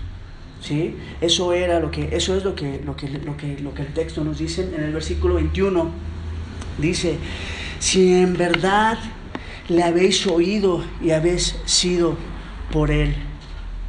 [0.60, 0.94] ¿Sí?
[1.22, 3.94] Eso era lo que, eso es lo que, lo que, lo que, lo que el
[3.94, 5.90] texto nos dice en el versículo 21.
[6.76, 7.16] Dice,
[7.78, 8.98] si en verdad
[9.68, 12.14] le habéis oído y habéis sido
[12.72, 13.14] por él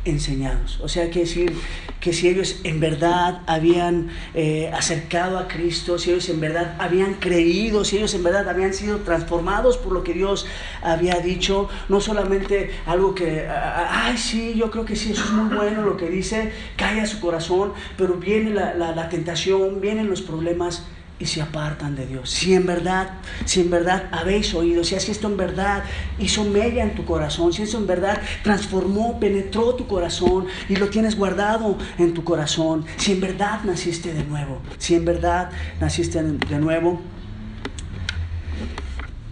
[0.05, 0.79] enseñados.
[0.81, 1.53] O sea, que decir
[1.99, 7.15] que si ellos en verdad habían eh, acercado a Cristo, si ellos en verdad habían
[7.15, 10.45] creído, si ellos en verdad habían sido transformados por lo que Dios
[10.81, 15.55] había dicho, no solamente algo que, ay, sí, yo creo que sí, eso es muy
[15.55, 20.21] bueno lo que dice, cae a su corazón, pero viene la, la tentación, vienen los
[20.21, 20.85] problemas
[21.19, 22.29] y se apartan de Dios.
[22.29, 23.09] Si en verdad,
[23.45, 25.83] si en verdad habéis oído, si esto en verdad
[26.17, 30.89] hizo mella en tu corazón, si eso en verdad transformó, penetró tu corazón y lo
[30.89, 35.49] tienes guardado en tu corazón, si en verdad naciste de nuevo, si en verdad
[35.81, 37.01] naciste de nuevo.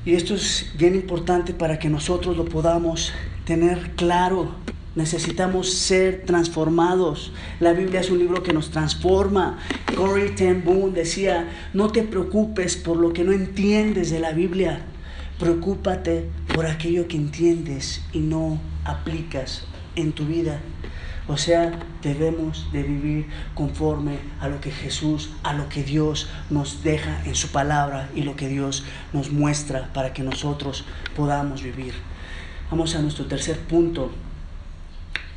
[0.06, 3.13] Y esto es bien importante para que nosotros lo podamos
[3.45, 4.56] tener claro
[4.98, 7.32] Necesitamos ser transformados.
[7.60, 9.60] La Biblia es un libro que nos transforma.
[9.96, 14.82] Corey ten Boom decía, no te preocupes por lo que no entiendes de la Biblia.
[15.38, 20.62] Preocúpate por aquello que entiendes y no aplicas en tu vida.
[21.28, 26.82] O sea, debemos de vivir conforme a lo que Jesús, a lo que Dios nos
[26.82, 28.84] deja en su palabra y lo que Dios
[29.14, 31.94] nos muestra para que nosotros podamos vivir.
[32.72, 34.12] Vamos a nuestro tercer punto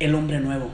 [0.01, 0.69] el hombre nuevo.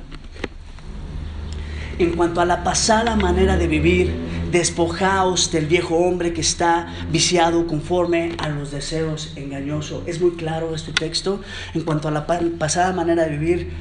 [1.99, 4.13] En cuanto a la pasada manera de vivir,
[4.51, 10.03] despojaos del viejo hombre que está viciado conforme a los deseos engañosos.
[10.05, 11.41] Es muy claro este texto.
[11.73, 13.71] En cuanto a la pasada manera de vivir,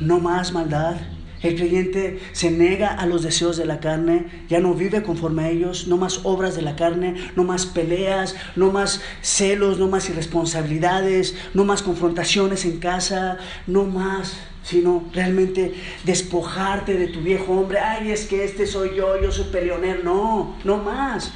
[0.00, 0.96] no más maldad,
[1.42, 5.50] el creyente se nega a los deseos de la carne, ya no vive conforme a
[5.50, 10.08] ellos, no más obras de la carne, no más peleas, no más celos, no más
[10.08, 17.78] irresponsabilidades, no más confrontaciones en casa, no más sino realmente despojarte de tu viejo hombre.
[17.78, 20.02] Ay, es que este soy yo, yo soy peleonero.
[20.02, 21.32] No, no más.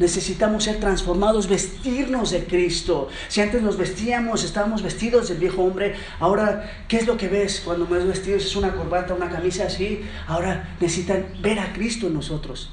[0.00, 3.08] Necesitamos ser transformados, vestirnos de Cristo.
[3.28, 7.60] Si antes nos vestíamos, estábamos vestidos del viejo hombre, ahora, ¿qué es lo que ves
[7.62, 8.46] cuando me ves vestidos?
[8.46, 10.00] Es una corbata, una camisa así.
[10.26, 12.70] Ahora necesitan ver a Cristo en nosotros,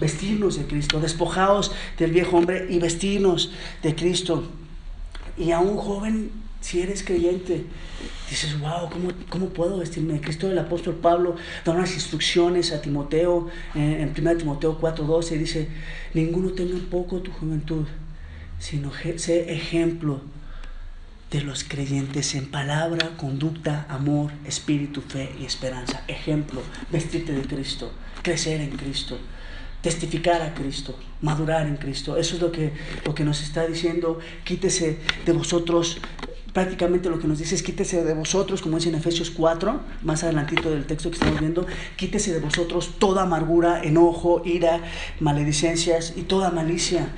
[0.00, 4.42] vestirnos de Cristo, despojados del viejo hombre y vestirnos de Cristo.
[5.36, 6.32] Y a un joven
[6.64, 7.62] si eres creyente,
[8.30, 10.18] dices, wow, ¿cómo, ¿cómo, puedo vestirme?
[10.22, 15.68] Cristo el apóstol Pablo da unas instrucciones a Timoteo, eh, en 1 Timoteo 4:12, dice,
[16.14, 17.84] ninguno tenga un poco tu juventud,
[18.58, 20.22] sino sé ejemplo
[21.30, 26.02] de los creyentes en palabra, conducta, amor, espíritu, fe y esperanza.
[26.08, 29.18] Ejemplo, vestirte de Cristo, crecer en Cristo
[29.82, 32.16] testificar a Cristo, madurar en Cristo.
[32.16, 32.72] Eso es lo que,
[33.04, 34.18] lo que nos está diciendo.
[34.42, 35.98] Quítese de vosotros
[36.54, 40.22] prácticamente lo que nos dice es quítese de vosotros, como dice en Efesios 4, más
[40.22, 44.80] adelantito del texto que estamos viendo, quítese de vosotros toda amargura, enojo, ira,
[45.20, 47.08] maledicencias y toda malicia.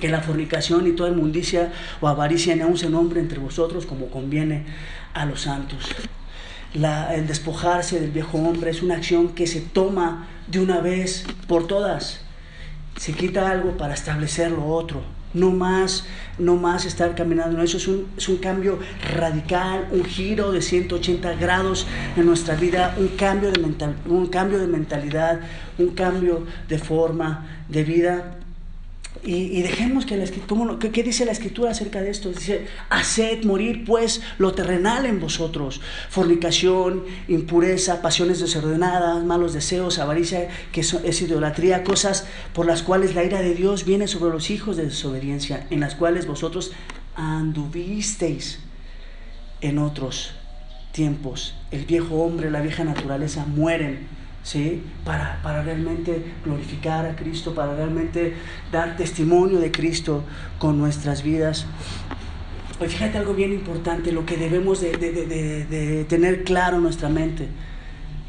[0.00, 4.66] Que la fornicación y toda inmundicia o avaricia aún se nombre entre vosotros como conviene
[5.14, 5.86] a los santos.
[6.74, 11.66] el despojarse del viejo hombre es una acción que se toma de una vez por
[11.66, 12.20] todas.
[12.96, 15.02] Se quita algo para establecer lo otro
[15.34, 16.04] no más,
[16.38, 17.76] no más estar caminando eso.
[17.76, 18.78] Es un, es un cambio
[19.14, 24.58] radical, un giro de 180 grados en nuestra vida, un cambio, de mental, un cambio
[24.58, 25.40] de mentalidad,
[25.78, 28.38] un cambio de forma de vida.
[29.26, 32.30] Y, dejemos que la escritura, ¿qué, dice la escritura acerca de esto?
[32.30, 40.48] Dice, haced morir pues lo terrenal en vosotros, fornicación, impureza, pasiones desordenadas, malos deseos, avaricia,
[40.72, 44.76] que es idolatría, cosas por las cuales la ira de Dios viene sobre los hijos
[44.76, 46.72] de desobediencia, en las cuales vosotros
[47.16, 48.58] anduvisteis
[49.62, 50.32] en otros
[50.92, 51.54] tiempos.
[51.70, 54.06] El viejo hombre, la vieja naturaleza mueren
[54.44, 54.82] ¿sí?
[55.04, 58.34] Para, para, realmente glorificar a Cristo, para realmente
[58.70, 60.22] dar testimonio de Cristo
[60.58, 61.66] con nuestras vidas.
[62.78, 67.08] Pues fíjate algo bien importante, lo que debemos de, de, de, tener claro en nuestra
[67.08, 67.48] mente.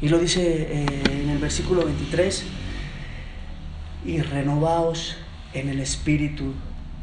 [0.00, 0.86] Y lo dice eh,
[1.22, 2.44] en el versículo 23,
[4.04, 5.16] y renovaos
[5.52, 6.52] en el espíritu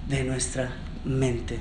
[0.08, 0.72] de nuestra
[1.06, 1.60] mente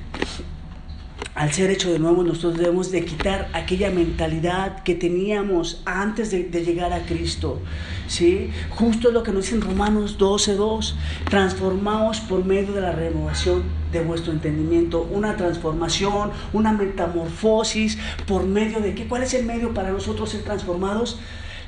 [1.35, 6.65] al ser hecho de nuevo, nosotros debemos de quitar aquella mentalidad que teníamos antes de,
[6.65, 7.59] llegar a Cristo.
[8.07, 8.51] ¿sí?
[8.69, 10.95] Justo lo que nos dice en Romanos 12.2,
[11.31, 18.81] transformaos por medio de la renovación de vuestro entendimiento, una transformación, una metamorfosis, por medio
[18.81, 21.19] de qué, ¿cuál es el medio para nosotros ser transformados?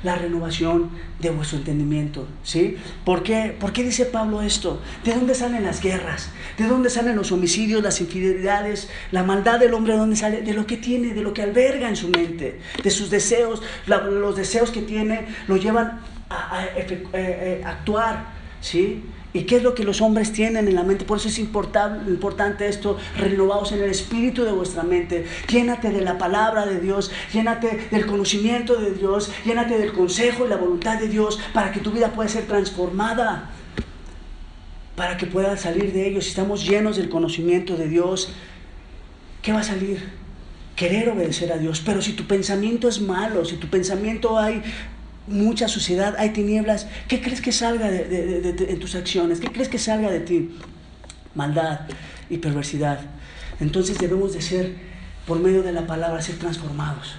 [0.05, 2.27] La renovación de vuestro entendimiento.
[2.43, 2.77] ¿sí?
[3.03, 3.55] ¿Por, qué?
[3.59, 4.79] ¿Por qué dice Pablo esto?
[5.03, 6.29] ¿De dónde salen las guerras?
[6.59, 9.93] ¿De dónde salen los homicidios, las infidelidades, la maldad del hombre?
[9.93, 10.43] ¿De dónde sale?
[10.43, 13.63] De lo que tiene, de lo que alberga en su mente, de sus deseos.
[13.87, 16.65] los deseos que tiene lo llevan a,
[17.65, 18.27] actuar.
[18.61, 19.03] ¿sí?
[19.35, 21.03] ¿Y qué es lo que los hombres tienen en la mente?
[21.03, 25.25] Por eso es importante esto, renovados en el espíritu de vuestra mente.
[25.49, 30.47] Llénate de la palabra de Dios, llénate del conocimiento de Dios, llénate del consejo y
[30.47, 33.49] la voluntad de Dios para que tu vida pueda ser transformada,
[34.95, 36.23] para que puedas salir de ellos.
[36.23, 38.29] Si estamos llenos del conocimiento de Dios,
[39.41, 40.11] ¿qué va a salir?
[40.77, 41.81] Querer obedecer a Dios.
[41.85, 44.63] Pero si tu pensamiento es malo, si tu pensamiento hay
[45.27, 46.87] mucha suciedad, hay tinieblas.
[47.07, 49.39] ¿Qué crees que salga de, tus acciones?
[49.39, 50.57] ¿Qué crees que salga de ti?
[51.33, 51.81] Maldad
[52.29, 52.99] y perversidad.
[53.59, 54.75] Entonces debemos de ser,
[55.25, 57.15] por medio de la palabra, ser transformados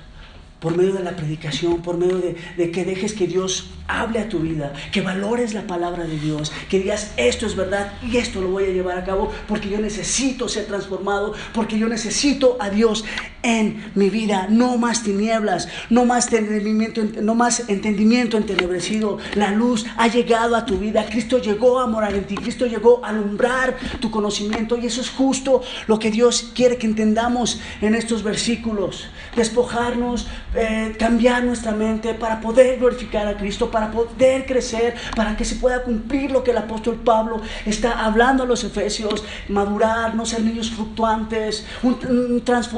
[0.67, 4.41] por medio de la predicación, por medio de, que dejes que Dios hable a tu
[4.41, 8.49] vida, que valores la palabra de Dios, que digas esto es verdad y esto lo
[8.49, 13.05] voy a llevar a cabo porque yo necesito ser transformado, porque yo necesito a Dios
[13.45, 19.19] en mi vida, no más tinieblas, no más entendimiento, no más entendimiento entenebrecido.
[19.37, 23.05] La luz ha llegado a tu vida, Cristo llegó a morar en ti, Cristo llegó
[23.05, 27.95] a alumbrar tu conocimiento y eso es justo lo que Dios quiere que entendamos en
[27.95, 34.95] estos versículos, despojarnos eh, cambiar nuestra mente para poder glorificar a Cristo, para poder crecer,
[35.15, 39.25] para que se pueda cumplir lo que el apóstol Pablo está hablando a los efesios,
[39.49, 41.67] madurar, no ser niños fluctuantes,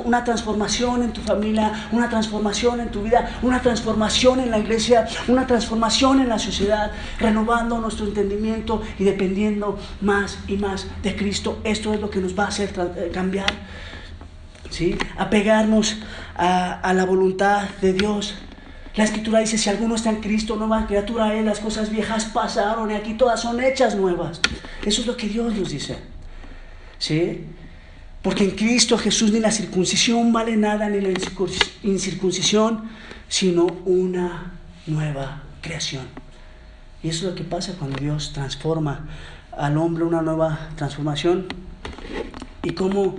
[0.05, 5.07] una transformación en tu familia, una transformación en tu vida, una transformación en la iglesia,
[5.29, 11.61] una transformación en la sociedad, renovando nuestro entendimiento y dependiendo más y más de Cristo.
[11.65, 13.53] Esto es lo que nos va a hacer eh, cambiar.
[14.71, 14.97] ¿Sí?
[15.17, 15.97] apegarnos
[16.37, 18.37] a, a, la voluntad de Dios.
[18.95, 22.91] La escritura dice, si alguno está en Cristo, nueva criatura es, las cosas viejas pasaron
[22.91, 24.41] y aquí todas son hechas nuevas.
[24.85, 25.99] Eso es lo que Dios nos dice.
[26.99, 27.45] ¿Sí?
[28.23, 31.11] Porque en Cristo Jesús ni la circuncisión vale nada, ni la
[31.83, 32.91] incircuncisión,
[33.29, 34.55] sino una
[34.87, 36.07] nueva creación.
[37.03, 39.09] Y eso es lo que pasa cuando Dios transforma
[39.57, 41.47] al hombre, una nueva transformación.
[42.63, 43.17] Y cómo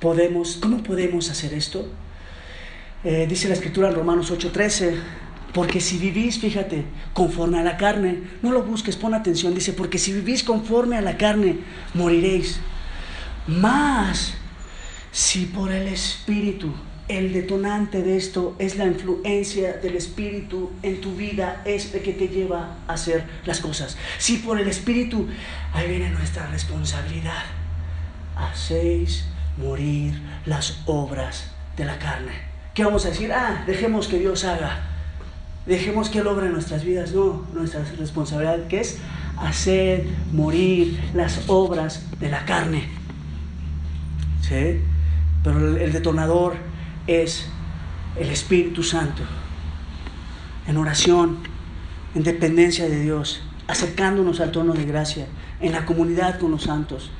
[0.00, 1.86] podemos, ¿cómo podemos hacer esto?
[3.04, 4.94] Eh, dice la escritura en Romanos 8:13,
[5.54, 9.98] porque si vivís, fíjate, conforme a la carne, no lo busques, pon atención, dice, porque
[9.98, 11.58] si vivís conforme a la carne,
[11.94, 12.60] moriréis.
[13.46, 14.34] Más,
[15.12, 16.72] si por el Espíritu,
[17.08, 22.12] el detonante de esto es la influencia del Espíritu en tu vida, es el que
[22.12, 23.96] te lleva a hacer las cosas.
[24.18, 25.26] Si por el Espíritu,
[25.72, 27.42] ahí viene nuestra responsabilidad.
[28.36, 29.24] Hacéis
[29.56, 32.32] morir las obras de la carne.
[32.74, 33.32] ¿Qué vamos a decir?
[33.32, 34.80] Ah, dejemos que Dios haga.
[35.66, 37.12] Dejemos que Él obra en nuestras vidas.
[37.12, 38.98] No, nuestra responsabilidad que es
[39.36, 42.88] hacer morir las obras de la carne.
[44.40, 44.80] ¿Sí?
[45.42, 46.56] Pero el detonador
[47.06, 47.46] es
[48.16, 49.22] el Espíritu Santo.
[50.66, 51.38] En oración,
[52.14, 55.26] en dependencia de Dios, acercándonos al trono de gracia,
[55.60, 57.10] en la comunidad con los santos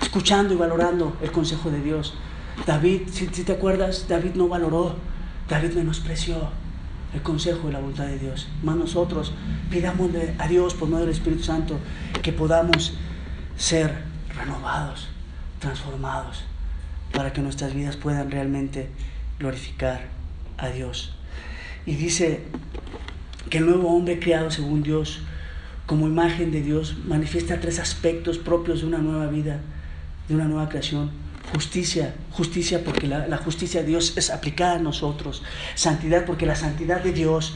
[0.00, 2.14] escuchando y valorando el consejo de Dios.
[2.66, 4.96] David, si, te acuerdas, David no valoró,
[5.48, 6.50] David menospreció
[7.14, 8.48] el consejo y la voluntad de Dios.
[8.62, 9.32] Más nosotros
[9.70, 11.78] pidamos a Dios por medio del Espíritu Santo
[12.22, 12.94] que podamos
[13.56, 14.02] ser
[14.36, 15.08] renovados,
[15.58, 16.44] transformados,
[17.12, 18.90] para que nuestras vidas puedan realmente
[19.38, 20.08] glorificar
[20.58, 21.14] a Dios.
[21.86, 22.42] Y dice
[23.48, 25.22] que el nuevo hombre creado según Dios
[25.88, 29.60] como imagen de Dios, manifiesta tres aspectos propios de una nueva vida,
[30.28, 31.10] de una nueva creación.
[31.52, 35.42] Justicia, justicia porque la, la justicia de Dios es aplicada a nosotros.
[35.74, 37.54] Santidad porque la santidad de Dios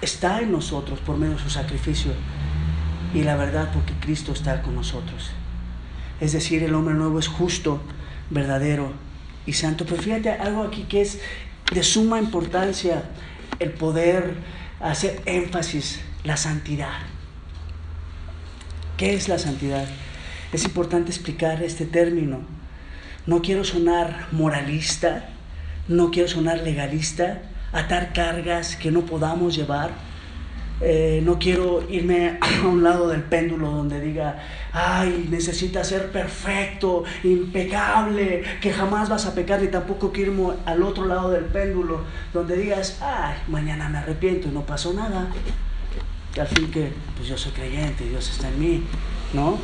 [0.00, 2.12] está en nosotros por medio de su sacrificio.
[3.12, 5.30] Y la verdad porque Cristo está con nosotros.
[6.20, 7.80] Es decir, el hombre nuevo es justo,
[8.30, 8.92] verdadero
[9.46, 9.84] y santo.
[9.84, 11.20] Pero fíjate algo aquí que es
[11.72, 13.04] de suma importancia,
[13.58, 14.34] el poder
[14.80, 16.98] hacer énfasis, la santidad.
[18.96, 19.86] ¿Qué es la santidad?
[20.54, 22.38] Es importante explicar este término.
[23.26, 25.30] No quiero sonar moralista,
[25.88, 27.42] no quiero sonar legalista,
[27.72, 29.90] atar cargas que no podamos llevar.
[30.80, 37.02] Eh, no quiero irme a un lado del péndulo donde diga, ay, necesitas ser perfecto,
[37.24, 42.04] impecable, que jamás vas a pecar, y tampoco quiero irme al otro lado del péndulo
[42.32, 45.26] donde digas, ay, mañana me arrepiento y no pasó nada.
[46.38, 48.84] Al fin que, pues yo soy creyente, Dios está en mí,
[49.32, 49.58] ¿no?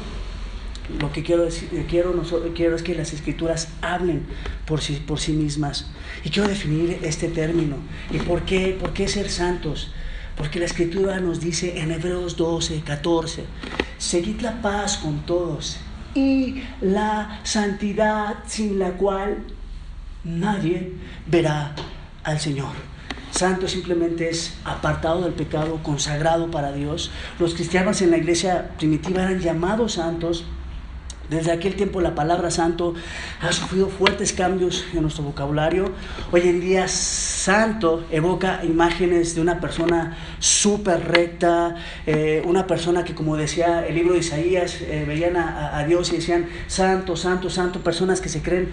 [0.99, 2.15] Lo que quiero, decir, quiero,
[2.55, 4.27] quiero es que las escrituras hablen
[4.67, 5.91] por sí, por sí mismas.
[6.25, 7.77] Y quiero definir este término.
[8.11, 9.93] ¿Y por qué, por qué ser santos?
[10.37, 13.45] Porque la escritura nos dice en Hebreos 12, 14,
[13.99, 15.79] seguid la paz con todos
[16.15, 19.45] y la santidad sin la cual
[20.25, 20.93] nadie
[21.27, 21.75] verá
[22.25, 22.91] al Señor.
[23.31, 27.11] Santo simplemente es apartado del pecado, consagrado para Dios.
[27.39, 30.45] Los cristianos en la iglesia primitiva eran llamados santos
[31.31, 32.95] desde aquel tiempo la palabra santo
[33.41, 35.93] ha sufrido fuertes cambios en nuestro vocabulario.
[36.33, 41.77] Hoy en día santo evoca imágenes de una persona súper recta,
[42.07, 46.17] eh, una persona que como decía el libro de Isaías, eh, veían a, Dios y
[46.17, 48.69] decían santo, santo, santo, personas que se creen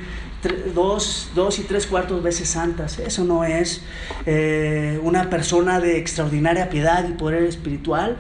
[0.74, 3.00] dos, dos y tres cuartos veces santas.
[3.00, 3.82] Eso no es
[4.26, 8.18] eh, una persona de extraordinaria piedad y poder espiritual.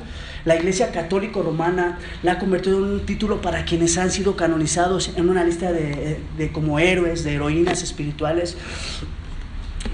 [0.47, 5.11] La Iglesia Católica Romana la ha convertido en un título para quienes han sido canonizados
[5.17, 8.55] en una lista de, como héroes, de heroínas espirituales.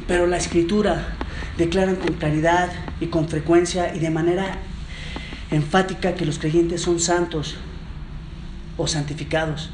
[0.07, 1.15] Pero la Escritura
[1.57, 2.69] declara con claridad
[3.01, 4.59] y con frecuencia y de manera
[5.49, 7.57] enfática que los creyentes son santos
[8.77, 9.71] o santificados.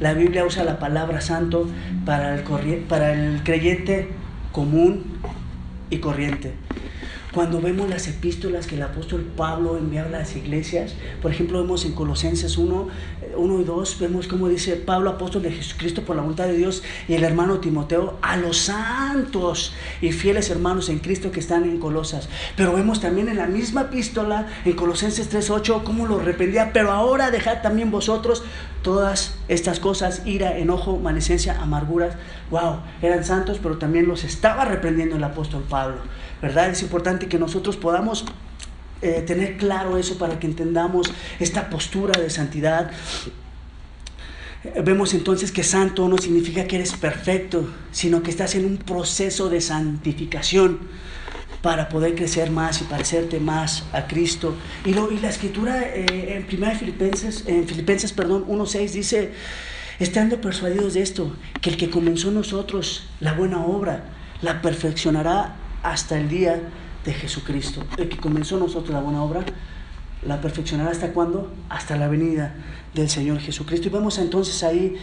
[0.00, 1.68] La Biblia usa la palabra santo
[2.06, 4.08] para el, para el creyente
[4.52, 5.04] común
[5.90, 6.54] y corriente.
[7.34, 11.84] Cuando vemos las epístolas que el apóstol Pablo enviaba a las iglesias, por ejemplo, vemos
[11.84, 12.88] en Colosenses 1,
[13.36, 16.84] 1 y 2, vemos cómo dice Pablo, apóstol de Jesucristo por la voluntad de Dios,
[17.08, 21.80] y el hermano Timoteo, a los santos y fieles hermanos en Cristo que están en
[21.80, 22.28] Colosas.
[22.56, 26.92] Pero vemos también en la misma epístola, en Colosenses 3, 8, cómo lo arrepentía, pero
[26.92, 28.44] ahora dejad también vosotros
[28.82, 32.14] todas estas cosas, ira, enojo, malecencia, amarguras.
[32.50, 35.98] Wow, eran santos, pero también los estaba reprendiendo el apóstol Pablo.
[36.40, 36.70] ¿verdad?
[36.70, 38.26] Es importante que nosotros podamos
[39.02, 42.90] eh, tener claro eso para que entendamos esta postura de santidad.
[44.82, 49.50] Vemos entonces que santo no significa que eres perfecto, sino que estás en un proceso
[49.50, 50.80] de santificación
[51.64, 54.54] para poder crecer más y parecerte más a Cristo.
[54.84, 59.32] Y, lo, y la escritura eh, en 1 Filipenses, en Filipenses perdón, 1.6 dice,
[59.98, 64.04] estando persuadidos de esto, que el que comenzó nosotros la buena obra,
[64.42, 66.60] la perfeccionará hasta el día
[67.02, 67.82] de Jesucristo.
[67.96, 69.42] El que comenzó nosotros la buena obra,
[70.20, 71.50] la perfeccionará hasta cuándo?
[71.70, 72.56] Hasta la venida
[72.92, 73.88] del Señor Jesucristo.
[73.88, 74.96] Y vemos entonces ahí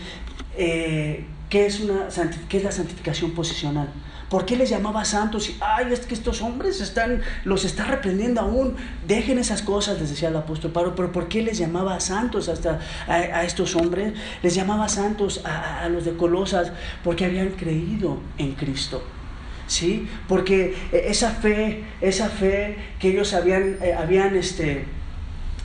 [0.55, 2.07] eh, ¿qué, es una,
[2.49, 3.89] qué es la santificación posicional.
[4.32, 5.52] ¿Por qué les llamaba santos?
[5.60, 8.78] Ay, es que estos hombres están, los está reprendiendo aún.
[9.06, 10.96] Dejen esas cosas, les decía el apóstol Pablo.
[10.96, 12.80] Pero ¿por qué les llamaba santos hasta
[13.10, 14.14] a, estos hombres?
[14.42, 16.72] Les llamaba santos a, los de Colosas
[17.04, 19.04] porque habían creído en Cristo.
[19.68, 20.08] ¿sí?
[20.30, 24.86] Porque eh, esa fe, esa fe que ellos habían, eh, habían, este,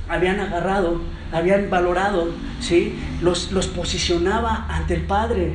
[0.09, 2.99] habían agarrado, habían valorado, ¿sí?
[3.21, 5.55] Los, los posicionaba ante el Padre,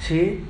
[0.00, 0.44] ¿sí?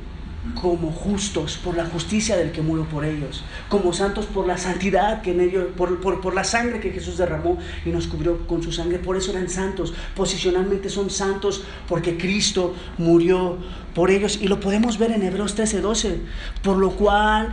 [0.55, 5.23] Como justos por la justicia del que murió por ellos, como santos por la santidad
[5.23, 8.73] que en ellos, por, por, la sangre que Jesús derramó y nos cubrió con su
[8.73, 13.59] sangre, por eso eran santos, posicionalmente son santos porque Cristo murió
[13.95, 14.39] por ellos.
[14.41, 16.21] Y lo podemos ver en Hebreos 13, 12,
[16.63, 17.53] por lo cual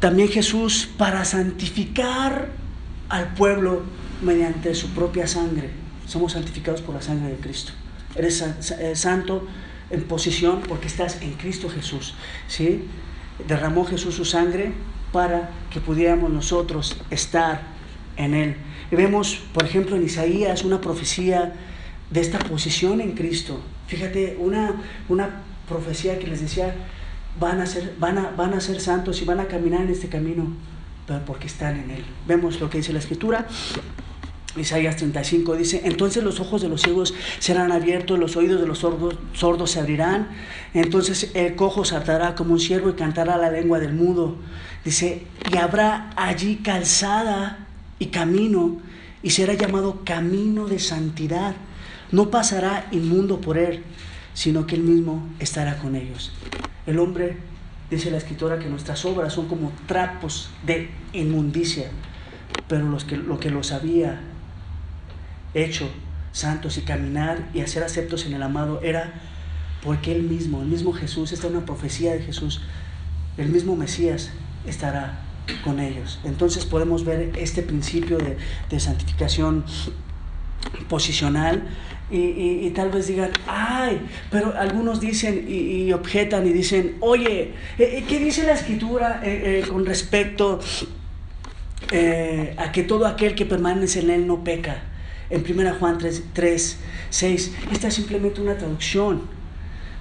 [0.00, 2.48] también Jesús para santificar
[3.08, 3.82] al pueblo
[4.22, 5.70] mediante su propia sangre,
[6.06, 7.72] somos santificados por la sangre de Cristo.
[8.14, 9.46] Eres eh, santo
[9.90, 12.14] en posición porque estás en Cristo Jesús.
[12.46, 12.84] ¿sí?
[13.46, 14.72] Derramó Jesús su sangre
[15.12, 17.62] para que pudiéramos nosotros estar
[18.16, 18.56] en Él.
[18.90, 21.54] Y vemos, por ejemplo, en Isaías una profecía
[22.10, 23.60] de esta posición en Cristo.
[23.86, 24.74] Fíjate, una,
[25.08, 26.74] una profecía que les decía,
[27.38, 30.08] van a, ser, van, a, van a ser santos y van a caminar en este
[30.08, 30.52] camino,
[31.06, 32.04] pero porque están en Él.
[32.26, 33.46] Vemos lo que dice la Escritura
[34.56, 38.78] Isaías 35 dice, entonces los ojos de los ciegos serán abiertos, los oídos de los
[38.78, 40.28] sordos, sordos se abrirán,
[40.74, 44.36] entonces el cojo saltará como un ciervo y cantará la lengua del mudo.
[44.84, 47.66] Dice, y habrá allí calzada
[47.98, 48.80] y camino,
[49.22, 51.54] y será llamado camino de santidad.
[52.10, 53.84] No pasará inmundo por él,
[54.32, 56.32] sino que él mismo estará con ellos.
[56.86, 57.36] El hombre,
[57.90, 61.90] dice la escritora, que nuestras obras son como trapos de inmundicia,
[62.66, 64.20] pero los que, lo que los había
[65.64, 65.90] hecho
[66.32, 69.12] santos y caminar y hacer aceptos en el amado era
[69.82, 72.60] porque Él mismo, el mismo Jesús, esta es una profecía de Jesús,
[73.36, 74.30] el mismo Mesías
[74.66, 75.20] estará
[75.64, 76.20] con ellos.
[76.24, 79.64] Entonces podemos ver este principio de, santificación
[80.88, 81.62] posicional
[82.10, 84.00] y, tal vez digan, ay,
[84.30, 89.64] pero algunos dicen y, objetan y dicen, oye, eh, eh, ¿qué dice la escritura eh,
[89.68, 90.60] con respecto
[92.58, 94.87] a que todo aquel que permanece en él no peca?
[95.30, 96.76] En 1 Juan 3, 3,
[97.10, 97.54] 6.
[97.72, 99.22] Esta es simplemente una traducción,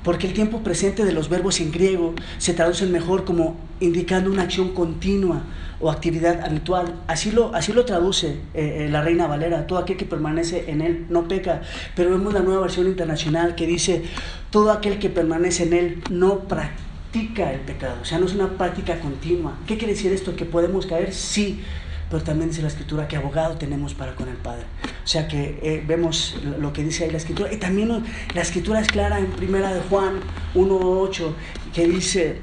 [0.04, 4.44] porque el tiempo presente de los verbos en griego se traducen mejor como indicando una
[4.44, 5.44] acción continua
[5.80, 6.96] o actividad habitual.
[7.08, 10.82] Así lo, así lo traduce eh, eh, la Reina Valera, todo aquel que permanece en
[10.82, 11.62] él no peca,
[11.96, 14.04] pero vemos la nueva versión internacional que dice,
[14.50, 18.50] todo aquel que permanece en él no practica el pecado, o sea, no es una
[18.58, 19.58] práctica continua.
[19.68, 20.36] ¿Qué quiere decir esto?
[20.36, 21.14] ¿Que podemos caer?
[21.14, 21.62] Sí,
[22.10, 24.64] pero también dice la escritura que abogado tenemos para con el Padre.
[25.04, 27.52] O sea que eh, vemos lo que dice ahí la escritura.
[27.52, 28.04] Y también
[28.34, 30.20] la escritura es clara en primera de Juan
[30.56, 31.32] 1.8,
[31.74, 32.40] que dice,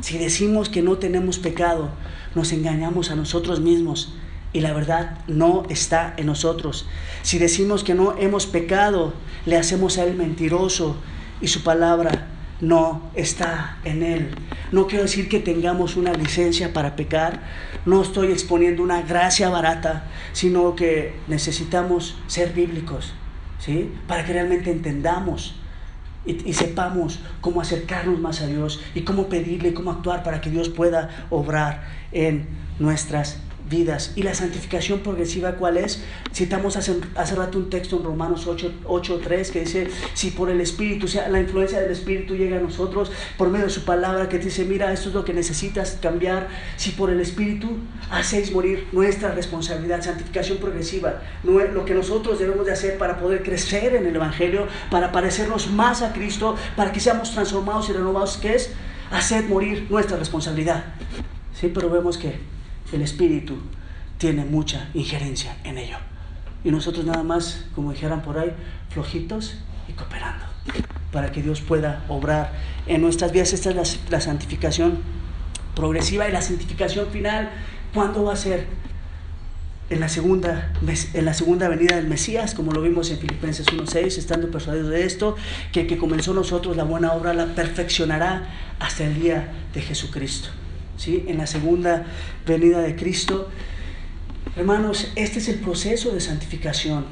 [0.00, 1.90] si decimos que no tenemos pecado,
[2.34, 4.14] nos engañamos a nosotros mismos
[4.52, 6.86] y la verdad no está en nosotros.
[7.22, 9.12] Si decimos que no hemos pecado,
[9.46, 10.96] le hacemos a Él mentiroso
[11.40, 12.28] y su palabra
[12.60, 14.30] no está en Él.
[14.72, 17.42] No quiero decir que tengamos una licencia para pecar,
[17.86, 23.14] no estoy exponiendo una gracia barata, sino que necesitamos ser bíblicos,
[23.58, 23.92] ¿sí?
[24.06, 25.54] Para que realmente entendamos
[26.24, 30.50] y, y, sepamos cómo acercarnos más a Dios y cómo pedirle cómo actuar para que
[30.50, 32.46] Dios pueda obrar en
[32.78, 33.49] nuestras vidas.
[33.72, 36.02] ¿Y la santificación progresiva cuál es?
[36.34, 40.60] Citamos hace, hace rato un texto en Romanos 8, 3 que dice, si por el
[40.60, 44.28] Espíritu, o sea, la influencia del Espíritu llega a nosotros por medio de su palabra
[44.28, 47.68] que dice, mira, esto es lo que necesitas cambiar, si por el Espíritu
[48.10, 53.94] hacéis morir nuestra responsabilidad, santificación progresiva, lo que nosotros debemos de hacer para poder crecer
[53.94, 58.56] en el Evangelio, para parecernos más a Cristo, para que seamos transformados y renovados, que
[58.56, 58.70] es
[59.12, 60.86] hacer morir nuestra responsabilidad.
[61.54, 62.59] Sí, pero vemos que
[62.92, 63.58] el Espíritu
[64.18, 65.96] tiene mucha injerencia en ello.
[66.62, 68.52] Y nosotros nada más, como dijeran por ahí,
[68.90, 69.54] flojitos
[69.88, 70.44] y cooperando,
[71.10, 72.52] para que Dios pueda obrar
[72.86, 73.52] en nuestras vidas.
[73.52, 74.98] Esta es la, santificación
[75.74, 77.50] progresiva y la santificación final.
[77.94, 78.66] ¿Cuándo va a ser?
[79.88, 80.72] En la, segunda,
[81.14, 85.04] en la segunda venida del Mesías, como lo vimos en Filipenses 1.6, estando persuadidos de
[85.04, 85.34] esto,
[85.72, 88.44] que que comenzó nosotros la buena obra la perfeccionará
[88.78, 90.50] hasta el día de Jesucristo.
[91.06, 92.04] En la segunda
[92.46, 93.48] venida de Cristo.
[94.54, 97.06] Hermanos, este es el proceso de santificación.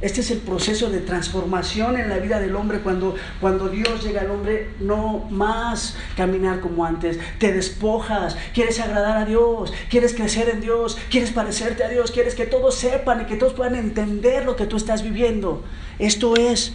[0.00, 2.80] Este es el proceso de transformación en la vida del hombre.
[2.80, 9.18] Cuando, cuando Dios llega al hombre, no más caminar como antes, te despojas, quieres agradar
[9.18, 13.24] a Dios, quieres crecer en Dios, quieres parecerte a Dios, quieres que todos sepan y
[13.26, 15.62] que todos puedan entender lo que tú estás viviendo.
[15.98, 16.72] Esto es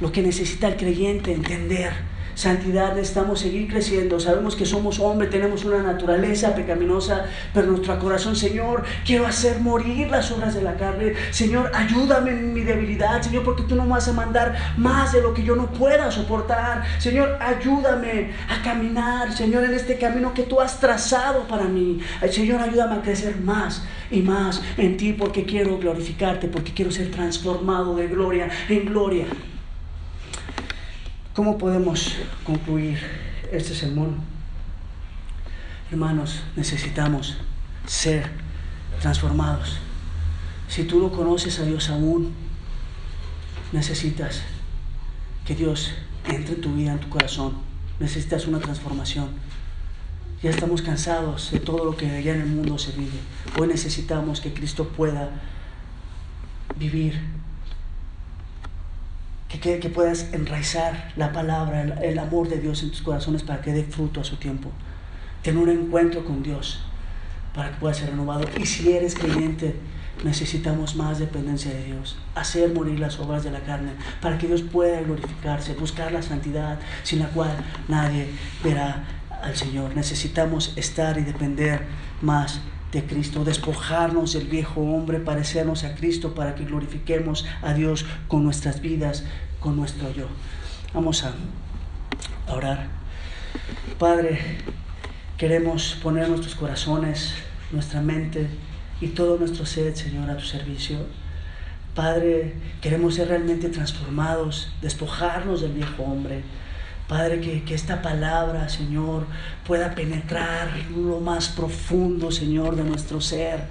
[0.00, 2.11] lo que necesita el creyente entender
[2.42, 4.18] santidad necesitamos seguir creciendo.
[4.18, 10.10] Sabemos que somos hombres, tenemos una naturaleza pecaminosa, pero nuestro corazón, Señor, quiero hacer morir
[10.10, 11.14] las obras de la carne.
[11.30, 15.22] Señor, ayúdame en mi debilidad, Señor, porque tú no me vas a mandar más de
[15.22, 16.82] lo que yo no pueda soportar.
[16.98, 22.00] Señor, ayúdame a caminar, Señor, en este camino que tú has trazado para mí.
[22.28, 27.08] Señor, ayúdame a crecer más y más en ti, porque quiero glorificarte, porque quiero ser
[27.12, 29.26] transformado de gloria en gloria.
[31.34, 32.14] ¿Cómo podemos
[32.44, 32.98] concluir
[33.50, 34.16] este sermón?
[35.90, 37.38] Hermanos, necesitamos
[37.86, 38.28] ser
[39.00, 39.78] transformados.
[40.68, 42.34] Si tú no conoces a Dios aún,
[43.72, 44.42] necesitas
[45.46, 45.94] que Dios
[46.26, 47.54] entre en tu vida, en tu corazón.
[47.98, 49.28] Necesitas una transformación.
[50.42, 53.18] Ya estamos cansados de todo lo que allá en el mundo se vive.
[53.58, 55.30] Hoy necesitamos que Cristo pueda
[56.78, 57.18] vivir
[59.58, 63.84] que, puedas enraizar la palabra, el, amor de Dios en tus corazones para que dé
[63.84, 64.70] fruto a su tiempo.
[65.42, 66.82] Tener un encuentro con Dios
[67.54, 68.46] para que pueda ser renovado.
[68.58, 69.76] Y si eres creyente,
[70.24, 72.16] necesitamos más dependencia de Dios.
[72.34, 76.78] Hacer morir las obras de la carne para que Dios pueda glorificarse, buscar la santidad
[77.02, 77.56] sin la cual
[77.88, 78.28] nadie
[78.64, 79.04] verá
[79.42, 79.94] al Señor.
[79.94, 81.86] Necesitamos estar y depender
[82.20, 82.60] más
[82.92, 88.44] de Cristo, despojarnos del viejo hombre, parecernos a Cristo para que glorifiquemos a Dios con
[88.44, 89.24] nuestras vidas,
[89.60, 90.26] con nuestro yo.
[90.92, 91.32] Vamos a
[92.52, 92.88] orar.
[93.98, 94.38] Padre,
[95.38, 97.32] queremos poner nuestros corazones,
[97.70, 98.48] nuestra mente
[99.00, 100.98] y todo nuestro ser, Señor, a tu servicio.
[101.94, 106.42] Padre, queremos ser realmente transformados, despojarnos del viejo hombre
[107.12, 109.26] Padre, que, esta palabra, Señor,
[109.66, 113.64] pueda penetrar lo más profundo, Señor, de nuestro ser.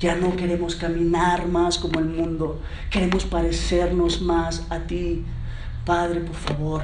[0.00, 5.22] Ya no queremos caminar más como el mundo, queremos parecernos más a ti.
[5.84, 6.82] Padre, por favor,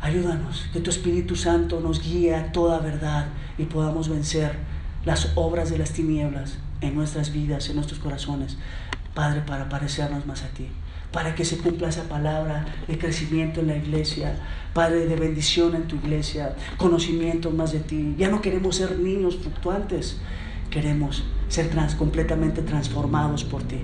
[0.00, 3.26] ayúdanos, que tu Espíritu Santo nos guíe a toda verdad
[3.58, 4.56] y podamos vencer
[5.04, 8.56] las obras de las tinieblas en nuestras vidas, en nuestros corazones.
[9.12, 10.66] Padre, para parecernos más a ti
[11.12, 14.38] para que se cumpla esa palabra de crecimiento en la iglesia,
[14.72, 18.14] Padre, de bendición en tu iglesia, conocimiento más de ti.
[18.16, 20.18] Ya no queremos ser niños fluctuantes,
[20.70, 23.78] queremos ser trans, completamente transformados por ti.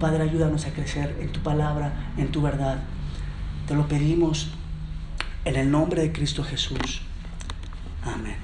[0.00, 2.82] Padre, ayúdanos a crecer en tu palabra, en tu verdad.
[3.68, 4.50] Te lo pedimos
[5.44, 7.02] en el nombre de Cristo Jesús.
[8.04, 8.36] Amén.